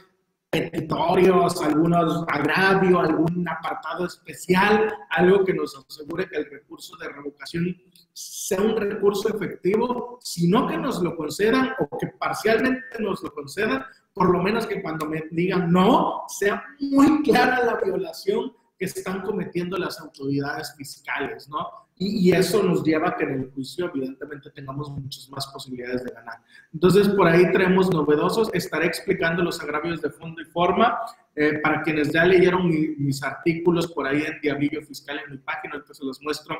[0.50, 7.76] petitorios, algunos agravios, algún apartado especial, algo que nos asegure que el recurso de revocación
[8.12, 13.84] sea un recurso efectivo, sino que nos lo concedan o que parcialmente nos lo concedan,
[14.14, 19.22] por lo menos que cuando me digan no, sea muy clara la violación que están
[19.22, 21.85] cometiendo las autoridades fiscales, ¿no?
[21.98, 26.12] Y, eso nos lleva a que en el juicio, evidentemente, tengamos muchas más posibilidades de
[26.12, 26.40] ganar.
[26.72, 28.50] Entonces, por ahí traemos novedosos.
[28.52, 30.98] Estaré explicando los agravios de fondo y forma.
[31.34, 35.76] Eh, para quienes ya leyeron mis artículos por ahí en Diablillo Fiscal en mi página,
[35.76, 36.56] entonces los muestro.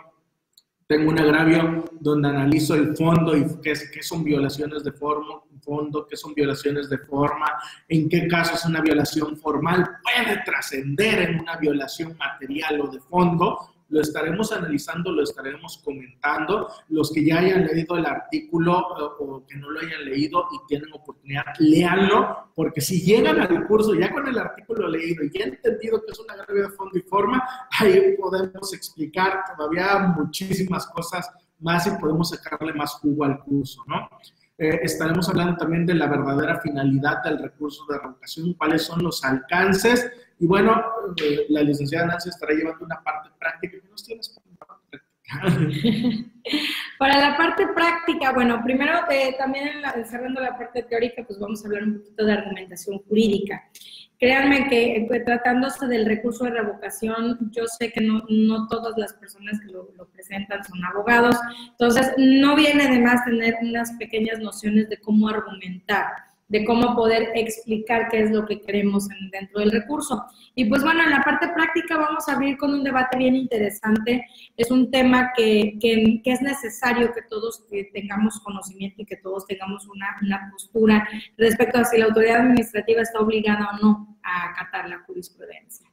[0.86, 6.06] Tengo un agravio donde analizo el fondo y qué, qué son violaciones de forma, fondo,
[6.06, 7.46] qué son violaciones de forma,
[7.88, 13.75] en qué casos una violación formal puede trascender en una violación material o de fondo
[13.88, 16.68] lo estaremos analizando, lo estaremos comentando.
[16.88, 18.78] Los que ya hayan leído el artículo
[19.18, 23.94] o que no lo hayan leído y tienen oportunidad, léanlo, porque si llegan al curso
[23.94, 27.02] ya con el artículo leído y ya entendido que es una grave de fondo y
[27.02, 27.46] forma,
[27.78, 31.30] ahí podemos explicar todavía muchísimas cosas
[31.60, 34.08] más y podemos sacarle más jugo al curso, ¿no?
[34.58, 39.22] Eh, estaremos hablando también de la verdadera finalidad del recurso de revocación, cuáles son los
[39.22, 40.10] alcances.
[40.38, 40.84] Y bueno,
[41.22, 43.78] eh, la licenciada Nancy estará llevando una parte práctica.
[43.82, 44.34] ¿Qué nos tienes
[46.98, 51.66] para la parte práctica, bueno, primero eh, también cerrando la parte teórica, pues vamos a
[51.66, 53.68] hablar un poquito de argumentación jurídica.
[54.18, 59.12] Créanme que eh, tratándose del recurso de revocación, yo sé que no, no todas las
[59.14, 61.36] personas que lo, presentan son abogados,
[61.70, 66.06] entonces no viene de más tener unas pequeñas nociones de cómo argumentar
[66.48, 70.24] de cómo poder explicar qué es lo que queremos dentro del recurso.
[70.54, 74.24] Y pues bueno, en la parte práctica vamos a abrir con un debate bien interesante.
[74.56, 79.86] Es un tema que, que, es necesario que todos tengamos conocimiento y que todos tengamos
[79.88, 84.88] una, una postura respecto a si la autoridad administrativa está obligada o no a acatar
[84.88, 85.85] la jurisprudencia.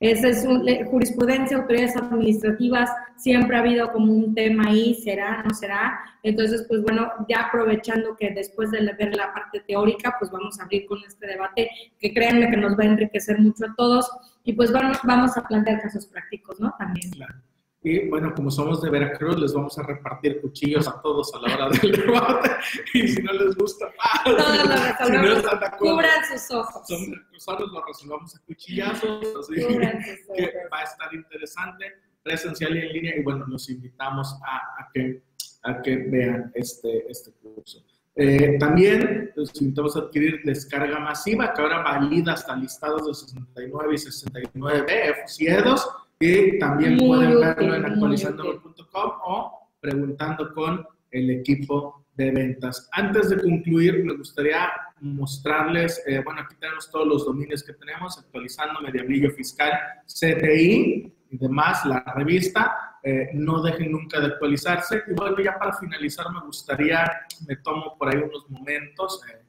[0.00, 0.46] Esa es
[0.90, 6.00] jurisprudencia, autoridades administrativas, siempre ha habido como un tema ahí, será, no será.
[6.22, 10.64] Entonces, pues bueno, ya aprovechando que después de ver la parte teórica, pues vamos a
[10.64, 14.10] abrir con este debate que créanme que nos va a enriquecer mucho a todos
[14.42, 16.74] y pues bueno, vamos a plantear casos prácticos, ¿no?
[16.78, 17.10] También.
[17.10, 17.34] Claro.
[17.82, 21.54] Y bueno, como somos de Veracruz, les vamos a repartir cuchillos a todos a la
[21.54, 22.50] hora del debate.
[22.92, 23.90] Y si no les gusta,
[24.24, 25.42] Todos lo resolvemos.
[25.78, 26.86] Cubran sus ojos.
[26.86, 29.26] Son veracruzanos, lo resolvamos a cuchillazos.
[29.40, 31.86] Así que va a estar interesante,
[32.22, 33.16] presencial y en línea.
[33.16, 35.22] Y bueno, los invitamos a, que,
[35.62, 37.82] a que vean este, este curso.
[38.14, 43.94] Eh, también los invitamos a adquirir descarga masiva, que ahora valida hasta listados de 69
[43.94, 45.80] y 69 F2
[46.20, 52.90] y también pueden verlo en actualizando.com o preguntando con el equipo de ventas.
[52.92, 54.70] Antes de concluir, me gustaría
[55.00, 59.72] mostrarles, eh, bueno, aquí tenemos todos los dominios que tenemos, actualizando Mediablillo Fiscal,
[60.06, 62.98] CTI y demás, la revista.
[63.02, 65.02] Eh, no dejen nunca de actualizarse.
[65.08, 67.10] Y bueno, ya para finalizar, me gustaría,
[67.48, 69.42] me tomo por ahí unos momentos, eh,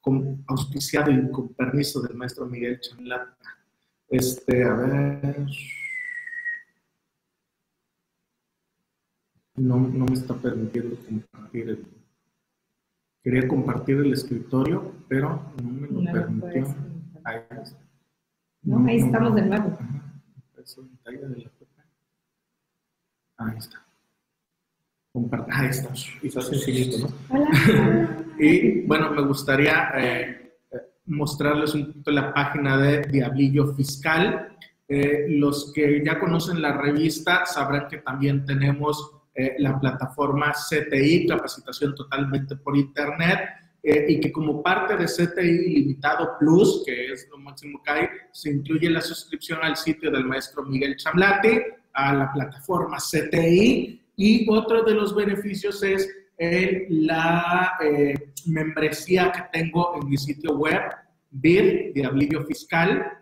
[0.00, 3.36] con auspiciado y con permiso del maestro Miguel Chanlata.
[4.08, 5.46] Este, a ver.
[9.56, 11.86] No, no me está permitiendo compartir el...
[13.22, 16.66] Quería compartir el escritorio, pero no me lo permitió.
[17.24, 17.78] Ahí está.
[18.62, 19.78] No, ahí estamos de nuevo.
[23.36, 23.84] Ahí está.
[25.50, 25.92] Ahí está.
[26.20, 27.14] Quizás sencillito, ¿no?
[27.30, 28.26] Hola.
[28.38, 30.58] y bueno, me gustaría eh,
[31.06, 34.56] mostrarles un poquito la página de Diablillo Fiscal.
[34.86, 41.26] Eh, los que ya conocen la revista sabrán que también tenemos eh, la plataforma CTI,
[41.26, 43.40] capacitación totalmente por Internet,
[43.82, 48.08] eh, y que como parte de CTI Limitado Plus, que es lo máximo que hay,
[48.32, 54.46] se incluye la suscripción al sitio del maestro Miguel Chamlate, a la plataforma CTI, y
[54.48, 56.08] otro de los beneficios es
[56.88, 58.14] la eh,
[58.46, 60.80] membresía que tengo en mi sitio web,
[61.30, 63.18] BIR, Diablillo Fiscal.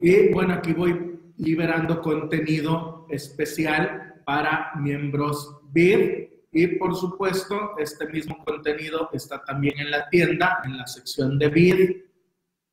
[0.00, 1.07] Y bueno, aquí voy
[1.38, 9.90] liberando contenido especial para miembros BIR y por supuesto este mismo contenido está también en
[9.90, 12.06] la tienda, en la sección de BIR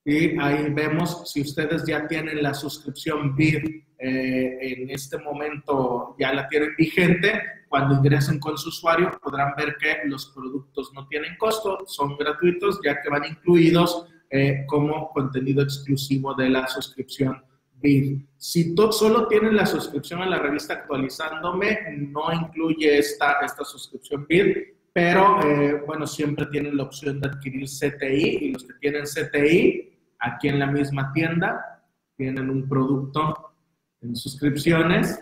[0.04, 6.34] y ahí vemos si ustedes ya tienen la suscripción BIR eh, en este momento ya
[6.34, 11.38] la tienen vigente, cuando ingresen con su usuario podrán ver que los productos no tienen
[11.38, 17.42] costo, son gratuitos ya que van incluidos eh, como contenido exclusivo de la suscripción
[18.38, 24.58] si solo tienen la suscripción a la revista actualizándome, no incluye esta, esta suscripción BID,
[24.94, 29.94] pero eh, bueno, siempre tienen la opción de adquirir CTI y los que tienen CTI,
[30.20, 31.84] aquí en la misma tienda,
[32.16, 33.56] tienen un producto
[34.02, 35.20] en suscripciones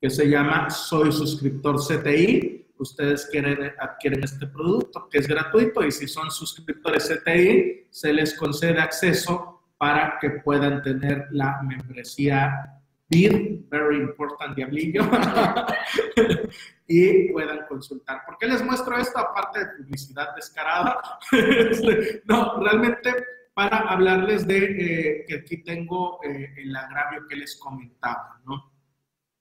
[0.00, 2.66] que se llama Soy suscriptor CTI.
[2.78, 8.34] Ustedes quieren, adquieren este producto que es gratuito y si son suscriptores CTI, se les
[8.34, 12.70] concede acceso para que puedan tener la membresía
[13.08, 15.00] BID, Very Important Diablillo,
[16.86, 18.20] y puedan consultar.
[18.26, 21.00] ¿Por qué les muestro esto aparte de publicidad descarada?
[21.32, 23.10] Este, no, realmente
[23.54, 28.70] para hablarles de eh, que aquí tengo eh, el agravio que les comentaba, ¿no?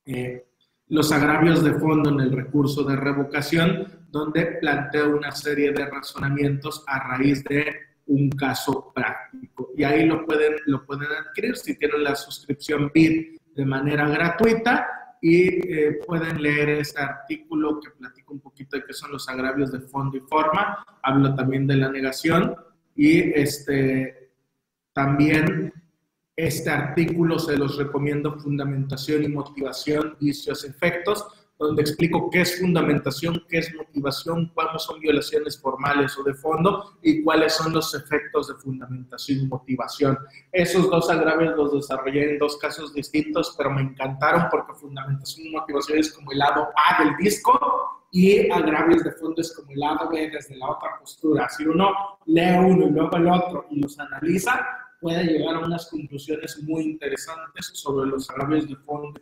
[0.05, 0.45] Eh,
[0.87, 6.85] los agravios de fondo en el recurso de revocación, donde planteo una serie de razonamientos
[6.87, 9.71] a raíz de un caso práctico.
[9.77, 14.87] Y ahí lo pueden, lo pueden adquirir si tienen la suscripción BID de manera gratuita
[15.21, 19.71] y eh, pueden leer este artículo que platico un poquito de qué son los agravios
[19.71, 20.83] de fondo y forma.
[21.03, 22.55] Hablo también de la negación
[22.95, 24.31] y este,
[24.93, 25.71] también
[26.35, 31.27] este artículo se los recomiendo fundamentación y motivación, vicios, efectos
[31.59, 36.97] donde explico qué es fundamentación, qué es motivación, cuáles son violaciones formales o de fondo
[37.03, 40.17] y cuáles son los efectos de fundamentación y motivación.
[40.53, 45.51] Esos dos agravios los desarrollé en dos casos distintos, pero me encantaron porque fundamentación y
[45.51, 50.09] motivación es como el lado A del disco y agravios de fondos como el lado
[50.09, 51.49] B desde la otra postura.
[51.49, 51.91] Si uno
[52.25, 54.65] lee uno y luego el otro y los analiza,
[54.99, 58.75] puede llegar a unas conclusiones muy interesantes sobre los agravios de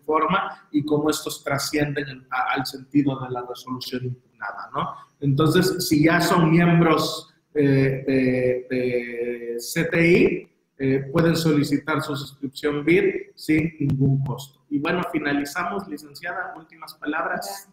[0.05, 4.69] forma y cómo estos trascienden al sentido de la resolución impugnada.
[4.73, 4.95] ¿no?
[5.21, 10.47] Entonces, si ya son miembros eh, de, de, CTI,
[10.79, 14.63] eh, pueden solicitar su suscripción BID sin ningún costo.
[14.69, 17.69] Y bueno, finalizamos, licenciada, últimas palabras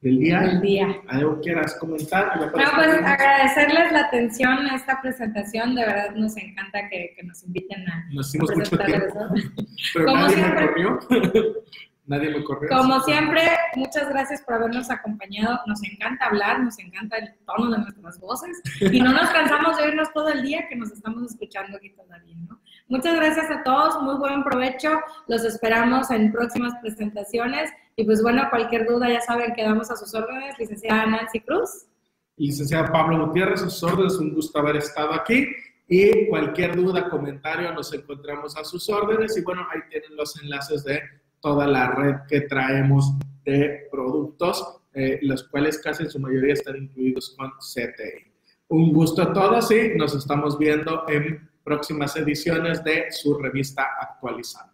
[0.00, 0.40] del día.
[0.40, 1.00] Del día.
[1.08, 2.40] ¿Algo quieras comentar?
[2.40, 5.74] No, pues agradecerles la atención a esta presentación.
[5.74, 8.06] De verdad nos encanta que, que nos inviten a.
[8.10, 9.28] Nos hicimos mucho tiempo.
[9.94, 11.42] Pero Como nadie siempre, me.
[12.10, 12.68] nadie me corrió.
[12.68, 13.40] Como siempre,
[13.76, 15.60] muchas gracias por habernos acompañado.
[15.66, 18.60] Nos encanta hablar, nos encanta el tono de nuestras voces.
[18.80, 22.36] Y no nos cansamos de oírnos todo el día que nos estamos escuchando aquí todavía,
[22.48, 22.60] ¿no?
[22.88, 24.90] Muchas gracias a todos, muy buen provecho.
[25.28, 27.70] Los esperamos en próximas presentaciones.
[27.94, 30.58] Y pues bueno, cualquier duda ya saben, quedamos a sus órdenes.
[30.58, 31.86] Licenciada Nancy Cruz.
[32.36, 35.46] Licenciada Pablo Gutiérrez, a sus órdenes, un gusto haber estado aquí.
[35.86, 39.36] Y cualquier duda, comentario, nos encontramos a sus órdenes.
[39.36, 43.12] Y bueno, ahí tienen los enlaces de toda la red que traemos
[43.44, 48.30] de productos, eh, los cuales casi en su mayoría están incluidos con CTI.
[48.68, 54.69] Un gusto a todos y nos estamos viendo en próximas ediciones de su revista actualizada.